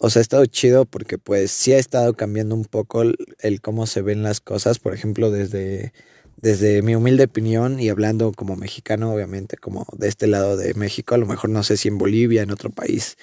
O 0.00 0.10
sea, 0.10 0.20
ha 0.20 0.22
estado 0.22 0.46
chido 0.46 0.84
porque 0.86 1.18
pues 1.18 1.50
sí 1.50 1.72
ha 1.72 1.78
estado 1.78 2.14
cambiando 2.14 2.54
un 2.54 2.64
poco 2.64 3.02
el 3.02 3.60
cómo 3.60 3.86
se 3.86 4.00
ven 4.02 4.22
las 4.22 4.40
cosas, 4.40 4.78
por 4.78 4.94
ejemplo, 4.94 5.30
desde 5.30 5.92
desde 6.40 6.82
mi 6.82 6.94
humilde 6.94 7.24
opinión 7.24 7.80
y 7.80 7.88
hablando 7.88 8.32
como 8.32 8.56
mexicano, 8.56 9.12
obviamente, 9.12 9.56
como 9.56 9.86
de 9.96 10.08
este 10.08 10.26
lado 10.26 10.56
de 10.56 10.74
México, 10.74 11.14
a 11.14 11.18
lo 11.18 11.26
mejor 11.26 11.50
no 11.50 11.62
sé 11.62 11.76
si 11.76 11.88
en 11.88 11.98
Bolivia, 11.98 12.42
en 12.42 12.50
otro 12.50 12.70
país, 12.70 13.16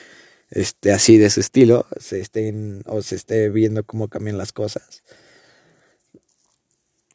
este, 0.51 0.91
así 0.91 1.17
de 1.17 1.27
ese 1.27 1.41
estilo, 1.41 1.87
se 1.99 2.19
estén 2.19 2.83
o 2.85 3.01
se 3.01 3.15
esté 3.15 3.49
viendo 3.49 3.83
cómo 3.85 4.09
cambian 4.09 4.37
las 4.37 4.53
cosas. 4.53 5.03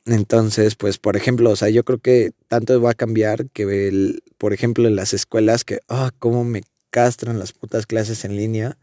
Entonces, 0.06 0.74
pues, 0.76 0.98
por 0.98 1.16
ejemplo, 1.16 1.50
o 1.50 1.56
sea, 1.56 1.68
yo 1.68 1.84
creo 1.84 1.98
que 1.98 2.32
tanto 2.48 2.80
va 2.80 2.92
a 2.92 2.94
cambiar 2.94 3.48
que, 3.50 3.88
el, 3.88 4.22
por 4.38 4.52
ejemplo, 4.52 4.88
en 4.88 4.96
las 4.96 5.12
escuelas 5.14 5.64
que, 5.64 5.80
ah, 5.88 6.10
cómo 6.18 6.44
me 6.44 6.62
castran 6.90 7.38
las 7.38 7.52
putas 7.52 7.86
clases 7.86 8.24
en 8.24 8.36
línea, 8.36 8.78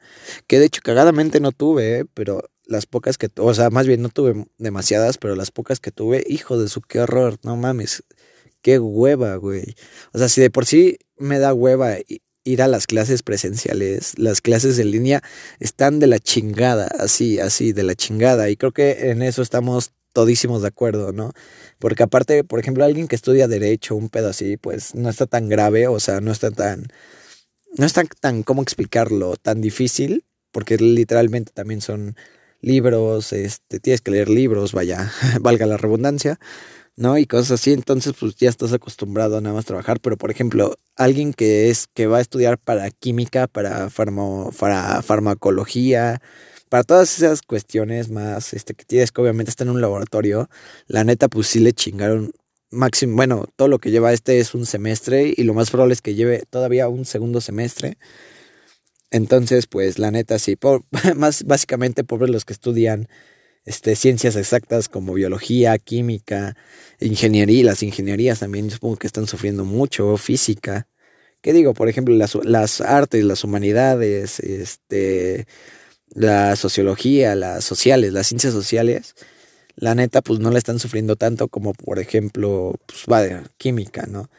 que 0.48 0.60
de 0.60 0.66
hecho 0.68 0.82
cagadamente 0.84 1.40
no 1.40 1.52
tuve, 1.52 2.00
¿eh? 2.00 2.06
pero 2.14 2.50
las 2.68 2.86
pocas 2.86 3.18
que, 3.18 3.30
o 3.38 3.54
sea, 3.54 3.70
más 3.70 3.88
bien 3.88 4.02
no 4.02 4.10
tuve 4.10 4.46
demasiadas, 4.58 5.18
pero 5.18 5.36
las 5.36 5.52
pocas 5.52 5.80
que 5.80 5.92
tuve, 5.92 6.24
hijo 6.28 6.60
de 6.60 6.68
su, 6.70 6.82
qué 6.82 7.00
horror, 7.00 7.38
no 7.44 7.56
mames, 7.56 8.04
qué 8.62 8.80
hueva, 8.80 9.36
güey. 9.38 9.76
O 10.14 10.20
sea, 10.20 10.30
si 10.30 10.42
de 10.42 10.50
por 10.50 10.66
sí 10.66 10.98
me 11.18 11.40
da 11.40 11.54
hueva 11.54 11.96
ir 12.44 12.62
a 12.62 12.68
las 12.68 12.88
clases 12.88 13.24
presenciales, 13.24 14.18
las 14.18 14.42
clases 14.42 14.80
en 14.80 14.92
línea 14.92 15.22
están 15.60 16.00
de 16.00 16.08
la 16.08 16.20
chingada, 16.20 16.88
así, 17.00 17.40
así, 17.40 17.74
de 17.74 17.84
la 17.84 17.96
chingada. 17.96 18.50
Y 18.50 18.58
creo 18.58 18.72
que 18.72 19.12
en 19.12 19.22
eso 19.22 19.42
estamos 19.42 19.92
todísimos 20.14 20.62
de 20.62 20.70
acuerdo, 20.70 21.12
¿no? 21.12 21.34
Porque 21.80 22.04
aparte, 22.04 22.44
por 22.44 22.60
ejemplo, 22.60 22.84
alguien 22.84 23.08
que 23.08 23.16
estudia 23.16 23.48
derecho, 23.48 23.96
un 23.96 24.10
pedo 24.10 24.30
así, 24.30 24.58
pues 24.58 24.96
no 24.96 25.10
está 25.10 25.28
tan 25.28 25.50
grave, 25.50 25.88
o 25.88 26.00
sea, 26.00 26.22
no 26.22 26.32
está 26.32 26.52
tan, 26.52 26.88
no 27.78 27.86
está 27.86 28.04
tan, 28.20 28.44
¿cómo 28.44 28.64
explicarlo? 28.64 29.36
Tan 29.38 29.62
difícil, 29.62 30.26
porque 30.52 30.78
literalmente 30.78 31.52
también 31.54 31.82
son 31.82 32.16
libros, 32.68 33.34
este, 33.34 33.80
tienes 33.80 34.02
que 34.02 34.12
leer 34.12 34.30
libros, 34.30 34.74
vaya, 34.74 35.12
valga 35.42 35.66
la 35.66 35.78
redundancia, 35.78 36.40
¿no? 36.96 37.18
Y 37.18 37.26
cosas 37.26 37.52
así, 37.52 37.74
entonces 37.74 38.14
pues 38.20 38.36
ya 38.36 38.50
estás 38.50 38.74
acostumbrado 38.74 39.38
a 39.38 39.42
nada 39.42 39.56
más 39.56 39.66
trabajar, 39.66 40.00
pero 40.02 40.18
por 40.18 40.32
ejemplo, 40.32 40.76
alguien 40.96 41.34
que 41.34 41.70
es, 41.70 41.88
que 41.94 42.08
va 42.08 42.18
a 42.18 42.22
estudiar 42.22 42.58
para 42.58 42.92
química, 42.92 43.48
para, 43.48 43.90
para 43.90 45.02
farmacología, 45.02 46.22
para 46.70 46.84
todas 46.84 47.18
esas 47.18 47.42
cuestiones 47.42 48.10
más, 48.10 48.54
este, 48.54 48.74
que 48.74 48.86
tienes 48.86 49.12
que 49.12 49.22
obviamente 49.22 49.52
estar 49.52 49.68
en 49.68 49.74
un 49.74 49.82
laboratorio, 49.82 50.50
la 50.88 51.04
neta 51.04 51.30
pues 51.30 51.48
sí 51.48 51.60
le 51.60 51.74
chingaron 51.74 52.32
máximo, 52.70 53.16
bueno, 53.16 53.46
todo 53.56 53.68
lo 53.68 53.80
que 53.80 53.92
lleva 53.92 54.14
este 54.14 54.40
es 54.40 54.54
un 54.54 54.66
semestre 54.66 55.34
y 55.36 55.44
lo 55.44 55.54
más 55.54 55.70
probable 55.70 55.94
es 55.94 56.02
que 56.02 56.16
lleve 56.16 56.44
todavía 56.50 56.88
un 56.90 57.06
segundo 57.06 57.42
semestre. 57.42 57.98
Entonces, 59.12 59.68
pues 59.68 60.00
la 60.00 60.12
neta 60.12 60.40
sí, 60.40 60.56
por, 60.56 60.84
más 61.16 61.44
básicamente 61.44 62.04
pobres 62.04 62.30
los 62.32 62.46
que 62.46 62.54
estudian 62.54 63.08
este, 63.66 63.96
ciencias 63.96 64.36
exactas 64.36 64.90
como 64.90 65.14
biología, 65.14 65.78
química, 65.78 66.56
ingeniería, 67.00 67.66
las 67.66 67.84
ingenierías 67.84 68.40
también 68.40 68.72
supongo 68.72 68.98
que 68.98 69.08
están 69.08 69.28
sufriendo 69.28 69.66
mucho, 69.66 70.18
física. 70.18 70.88
¿Qué 71.42 71.54
digo? 71.54 71.74
Por 71.74 71.90
ejemplo, 71.90 72.16
las, 72.16 72.36
las 72.46 72.82
artes, 72.82 73.24
las 73.24 73.44
humanidades, 73.44 74.40
este, 74.40 75.48
la 76.10 76.56
sociología, 76.56 77.36
las 77.36 77.64
sociales, 77.66 78.14
las 78.14 78.28
ciencias 78.28 78.54
sociales, 78.54 79.16
la 79.76 79.96
neta, 79.96 80.22
pues 80.22 80.40
no 80.40 80.52
la 80.52 80.58
están 80.58 80.80
sufriendo 80.80 81.16
tanto 81.16 81.48
como, 81.50 81.74
por 81.74 82.00
ejemplo, 82.00 82.76
pues 82.86 83.06
va 83.12 83.22
de 83.22 83.44
química, 83.58 84.06
¿no? 84.08 84.30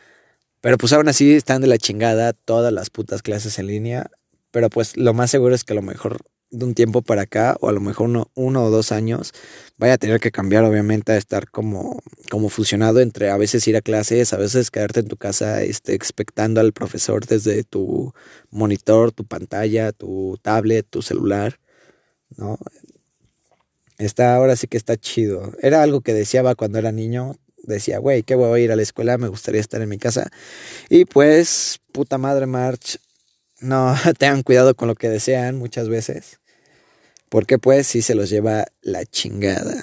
Pero 0.61 0.79
pues 0.79 0.93
aún 0.93 1.09
así 1.09 1.35
están 1.35 1.61
de 1.63 1.69
la 1.69 1.79
chingada 1.79 2.33
todas 2.33 2.73
las 2.73 2.91
putas 2.91 3.23
clases 3.23 3.59
en 3.59 3.69
línea. 3.69 4.11
Pero 4.51 4.71
pues 4.71 4.97
lo 4.97 5.15
más 5.15 5.31
seguro 5.31 5.55
es 5.55 5.65
que 5.65 5.73
a 5.73 5.77
lo 5.77 5.83
mejor 5.83 6.19
de 6.51 6.65
un 6.65 6.75
tiempo 6.75 7.03
para 7.03 7.23
acá, 7.23 7.57
o 7.61 7.69
a 7.69 7.73
lo 7.73 7.81
mejor 7.81 8.09
uno, 8.09 8.31
uno 8.35 8.65
o 8.65 8.71
dos 8.71 8.93
años, 8.93 9.33
vaya 9.77 9.95
a 9.95 9.99
tener 9.99 10.21
que 10.21 10.31
cambiar, 10.31 10.65
obviamente, 10.65 11.13
a 11.13 11.17
estar 11.17 11.51
como, 11.51 12.01
como 12.31 12.49
fusionado 12.49 13.01
entre 13.01 13.31
a 13.31 13.37
veces 13.37 13.67
ir 13.69 13.77
a 13.77 13.83
clases, 13.83 14.33
a 14.33 14.39
veces 14.39 14.71
quedarte 14.71 15.01
en 15.01 15.09
tu 15.09 15.17
casa 15.17 15.63
este, 15.63 15.95
expectando 15.95 16.61
al 16.61 16.73
profesor 16.73 17.27
desde 17.27 17.65
tu 17.65 18.13
monitor, 18.51 19.13
tu 19.13 19.25
pantalla, 19.25 19.93
tu 19.93 20.39
tablet, 20.43 20.87
tu 20.89 21.03
celular, 21.03 21.61
¿no? 22.37 22.59
Está, 23.99 24.37
ahora 24.37 24.55
sí 24.57 24.69
que 24.69 24.77
está 24.77 24.97
chido. 24.97 25.53
Era 25.61 25.83
algo 25.83 26.03
que 26.03 26.15
deseaba 26.15 26.55
cuando 26.55 26.79
era 26.79 26.93
niño. 26.93 27.35
Decía, 27.65 27.99
güey, 27.99 28.23
qué 28.23 28.37
voy 28.37 28.61
a 28.61 28.65
ir 28.65 28.73
a 28.73 28.77
la 28.77 28.83
escuela, 28.83 29.19
me 29.19 29.29
gustaría 29.29 29.61
estar 29.61 29.83
en 29.83 29.89
mi 29.89 29.99
casa. 29.99 30.31
Y 30.89 31.05
pues, 31.05 31.81
puta 31.93 32.17
madre 32.17 32.47
March, 32.47 32.99
no 33.61 33.95
tengan 34.19 34.43
cuidado 34.43 34.75
con 34.75 34.89
lo 34.89 34.95
que 34.95 35.09
desean 35.09 35.57
muchas 35.57 35.89
veces. 35.89 36.41
Porque 37.29 37.59
pues 37.59 37.87
sí 37.87 38.03
se 38.03 38.15
los 38.15 38.31
lleva 38.31 38.67
la 38.81 39.05
chingada. 39.05 39.83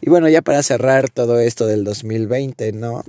Y 0.00 0.10
bueno, 0.10 0.28
ya 0.28 0.42
para 0.42 0.62
cerrar 0.62 1.08
todo 1.08 1.38
esto 1.38 1.66
del 1.66 1.84
2020, 1.84 2.72
¿no? 2.72 3.04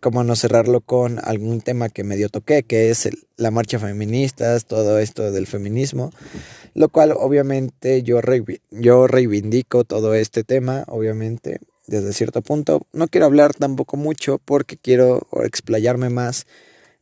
Cómo 0.00 0.24
no 0.24 0.34
cerrarlo 0.34 0.80
con 0.80 1.20
algún 1.22 1.60
tema 1.60 1.88
que 1.88 2.04
medio 2.04 2.28
toqué, 2.28 2.64
que 2.64 2.90
es 2.90 3.08
la 3.36 3.50
marcha 3.50 3.78
feministas, 3.78 4.64
todo 4.66 4.98
esto 4.98 5.30
del 5.30 5.46
feminismo 5.46 6.10
lo 6.74 6.88
cual 6.88 7.12
obviamente 7.16 8.02
yo, 8.02 8.20
yo 8.70 9.06
reivindico 9.06 9.84
todo 9.84 10.14
este 10.14 10.44
tema, 10.44 10.84
obviamente, 10.88 11.60
desde 11.86 12.12
cierto 12.12 12.42
punto. 12.42 12.86
No 12.92 13.08
quiero 13.08 13.26
hablar 13.26 13.54
tampoco 13.54 13.96
mucho 13.96 14.38
porque 14.44 14.76
quiero 14.76 15.26
explayarme 15.44 16.08
más 16.08 16.46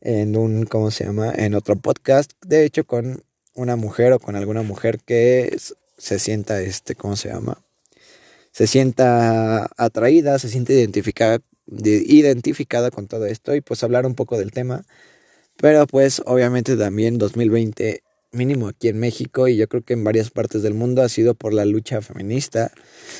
en 0.01 0.35
un, 0.35 0.65
¿cómo 0.65 0.91
se 0.91 1.05
llama? 1.05 1.31
En 1.35 1.53
otro 1.53 1.75
podcast, 1.75 2.33
de 2.45 2.65
hecho, 2.65 2.85
con 2.85 3.23
una 3.53 3.75
mujer 3.75 4.13
o 4.13 4.19
con 4.19 4.35
alguna 4.35 4.63
mujer 4.63 4.99
que 4.99 5.57
se 5.97 6.19
sienta, 6.19 6.61
este, 6.61 6.95
¿cómo 6.95 7.15
se 7.15 7.29
llama? 7.29 7.63
Se 8.51 8.67
sienta 8.67 9.69
atraída, 9.77 10.39
se 10.39 10.49
siente 10.49 10.73
identificada, 10.73 11.39
identificada 11.67 12.91
con 12.91 13.07
todo 13.07 13.25
esto 13.25 13.55
y 13.55 13.61
pues 13.61 13.83
hablar 13.83 14.05
un 14.05 14.15
poco 14.15 14.37
del 14.37 14.51
tema. 14.51 14.83
Pero 15.57 15.87
pues 15.87 16.21
obviamente 16.25 16.75
también 16.75 17.17
2020 17.17 18.03
mínimo 18.31 18.69
aquí 18.69 18.87
en 18.87 18.99
México 18.99 19.47
y 19.47 19.57
yo 19.57 19.67
creo 19.67 19.83
que 19.83 19.93
en 19.93 20.03
varias 20.03 20.31
partes 20.31 20.63
del 20.63 20.73
mundo 20.73 21.01
ha 21.01 21.09
sido 21.09 21.35
por 21.35 21.53
la 21.53 21.65
lucha 21.65 22.01
feminista 22.01 22.71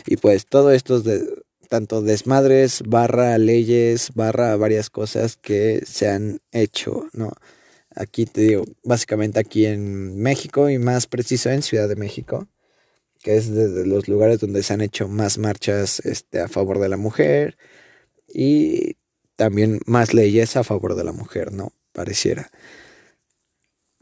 y 0.08 0.18
pues 0.18 0.46
todo 0.48 0.72
esto 0.72 0.98
es 0.98 1.04
de 1.04 1.44
tanto 1.72 2.02
desmadres, 2.02 2.84
barra 2.86 3.38
leyes, 3.38 4.12
barra 4.14 4.58
varias 4.58 4.90
cosas 4.90 5.38
que 5.38 5.82
se 5.86 6.10
han 6.10 6.42
hecho, 6.52 7.08
¿no? 7.14 7.32
Aquí 7.96 8.26
te 8.26 8.42
digo, 8.42 8.66
básicamente 8.84 9.40
aquí 9.40 9.66
en 9.66 10.22
México 10.22 10.70
y 10.70 10.80
más 10.80 11.08
preciso 11.08 11.50
en 11.50 11.62
Ciudad 11.62 11.88
de 11.88 11.96
México, 11.96 12.50
que 13.24 13.38
es 13.38 13.56
de 13.56 13.86
los 13.86 14.10
lugares 14.10 14.42
donde 14.42 14.64
se 14.64 14.74
han 14.74 14.82
hecho 14.82 15.08
más 15.08 15.38
marchas 15.38 16.02
este, 16.02 16.42
a 16.42 16.50
favor 16.50 16.78
de 16.80 16.90
la 16.90 16.98
mujer 16.98 17.58
y 18.28 18.98
también 19.38 19.80
más 19.86 20.14
leyes 20.14 20.58
a 20.58 20.66
favor 20.66 20.96
de 20.96 21.06
la 21.06 21.14
mujer, 21.14 21.54
¿no? 21.54 21.72
Pareciera. 21.94 22.52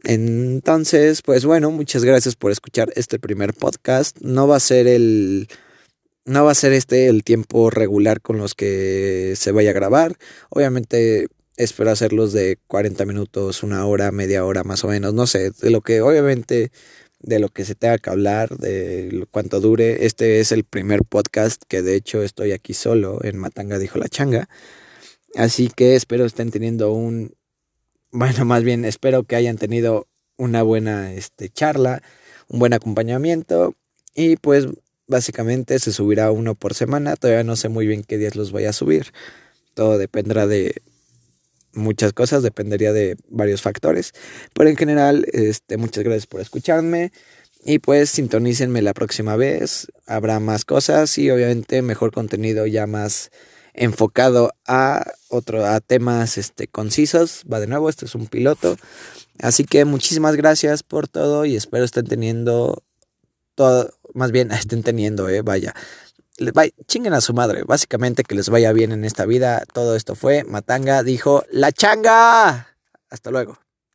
Entonces, 0.02 1.22
pues 1.22 1.44
bueno, 1.44 1.70
muchas 1.70 2.02
gracias 2.02 2.34
por 2.34 2.50
escuchar 2.50 2.92
este 2.96 3.20
primer 3.20 3.54
podcast. 3.54 4.18
No 4.22 4.48
va 4.48 4.56
a 4.56 4.60
ser 4.60 4.88
el 4.88 5.46
no 6.24 6.44
va 6.44 6.52
a 6.52 6.54
ser 6.54 6.72
este 6.72 7.08
el 7.08 7.24
tiempo 7.24 7.70
regular 7.70 8.20
con 8.20 8.38
los 8.38 8.54
que 8.54 9.34
se 9.36 9.52
vaya 9.52 9.70
a 9.70 9.74
grabar. 9.74 10.16
Obviamente 10.50 11.28
espero 11.56 11.90
hacerlos 11.90 12.32
de 12.32 12.58
40 12.66 13.04
minutos, 13.06 13.62
una 13.62 13.86
hora, 13.86 14.12
media 14.12 14.44
hora 14.44 14.64
más 14.64 14.84
o 14.84 14.88
menos, 14.88 15.14
no 15.14 15.26
sé, 15.26 15.50
de 15.50 15.70
lo 15.70 15.82
que 15.82 16.00
obviamente 16.02 16.70
de 17.20 17.38
lo 17.38 17.50
que 17.50 17.66
se 17.66 17.74
tenga 17.74 17.98
que 17.98 18.10
hablar, 18.10 18.56
de 18.56 19.26
cuánto 19.30 19.60
dure. 19.60 20.06
Este 20.06 20.40
es 20.40 20.52
el 20.52 20.64
primer 20.64 21.04
podcast 21.04 21.62
que 21.68 21.82
de 21.82 21.94
hecho 21.94 22.22
estoy 22.22 22.52
aquí 22.52 22.74
solo 22.74 23.20
en 23.22 23.36
Matanga 23.38 23.78
dijo 23.78 23.98
la 23.98 24.08
changa. 24.08 24.48
Así 25.36 25.70
que 25.74 25.96
espero 25.96 26.24
estén 26.24 26.50
teniendo 26.50 26.92
un 26.92 27.34
bueno, 28.12 28.44
más 28.44 28.64
bien 28.64 28.84
espero 28.84 29.24
que 29.24 29.36
hayan 29.36 29.56
tenido 29.56 30.08
una 30.36 30.62
buena 30.62 31.12
este, 31.12 31.48
charla, 31.48 32.02
un 32.48 32.58
buen 32.58 32.72
acompañamiento 32.72 33.74
y 34.14 34.36
pues 34.36 34.66
básicamente 35.10 35.78
se 35.78 35.92
subirá 35.92 36.30
uno 36.30 36.54
por 36.54 36.74
semana. 36.74 37.16
Todavía 37.16 37.44
no 37.44 37.56
sé 37.56 37.68
muy 37.68 37.86
bien 37.86 38.02
qué 38.02 38.16
días 38.16 38.36
los 38.36 38.52
voy 38.52 38.64
a 38.64 38.72
subir. 38.72 39.12
Todo 39.74 39.98
dependerá 39.98 40.46
de 40.46 40.82
muchas 41.72 42.12
cosas, 42.12 42.42
dependería 42.42 42.92
de 42.92 43.16
varios 43.28 43.60
factores. 43.60 44.12
Pero 44.54 44.70
en 44.70 44.76
general, 44.76 45.26
este, 45.32 45.76
muchas 45.76 46.04
gracias 46.04 46.26
por 46.26 46.40
escucharme. 46.40 47.12
Y 47.62 47.78
pues 47.80 48.08
sintonícenme 48.10 48.80
la 48.80 48.94
próxima 48.94 49.36
vez. 49.36 49.88
Habrá 50.06 50.40
más 50.40 50.64
cosas 50.64 51.18
y 51.18 51.30
obviamente 51.30 51.82
mejor 51.82 52.12
contenido 52.12 52.66
ya 52.66 52.86
más 52.86 53.30
enfocado 53.74 54.52
a 54.66 55.04
otro 55.28 55.66
a 55.66 55.80
temas 55.80 56.38
este 56.38 56.68
concisos. 56.68 57.44
Va 57.52 57.60
de 57.60 57.66
nuevo, 57.66 57.90
este 57.90 58.06
es 58.06 58.14
un 58.14 58.28
piloto. 58.28 58.76
Así 59.38 59.64
que 59.64 59.84
muchísimas 59.84 60.36
gracias 60.36 60.82
por 60.82 61.08
todo 61.08 61.44
y 61.44 61.56
espero 61.56 61.84
estén 61.84 62.06
teniendo 62.06 62.82
más 64.14 64.32
bien 64.32 64.50
estén 64.52 64.82
teniendo, 64.82 65.28
eh, 65.28 65.42
vaya. 65.42 65.74
chinguen 66.86 67.12
a 67.12 67.20
su 67.20 67.34
madre, 67.34 67.64
básicamente 67.64 68.24
que 68.24 68.34
les 68.34 68.48
vaya 68.48 68.72
bien 68.72 68.92
en 68.92 69.04
esta 69.04 69.26
vida. 69.26 69.64
Todo 69.72 69.96
esto 69.96 70.14
fue 70.14 70.44
Matanga 70.44 71.02
dijo 71.02 71.44
la 71.50 71.72
changa. 71.72 72.68
Hasta 73.10 73.30
luego. 73.30 73.58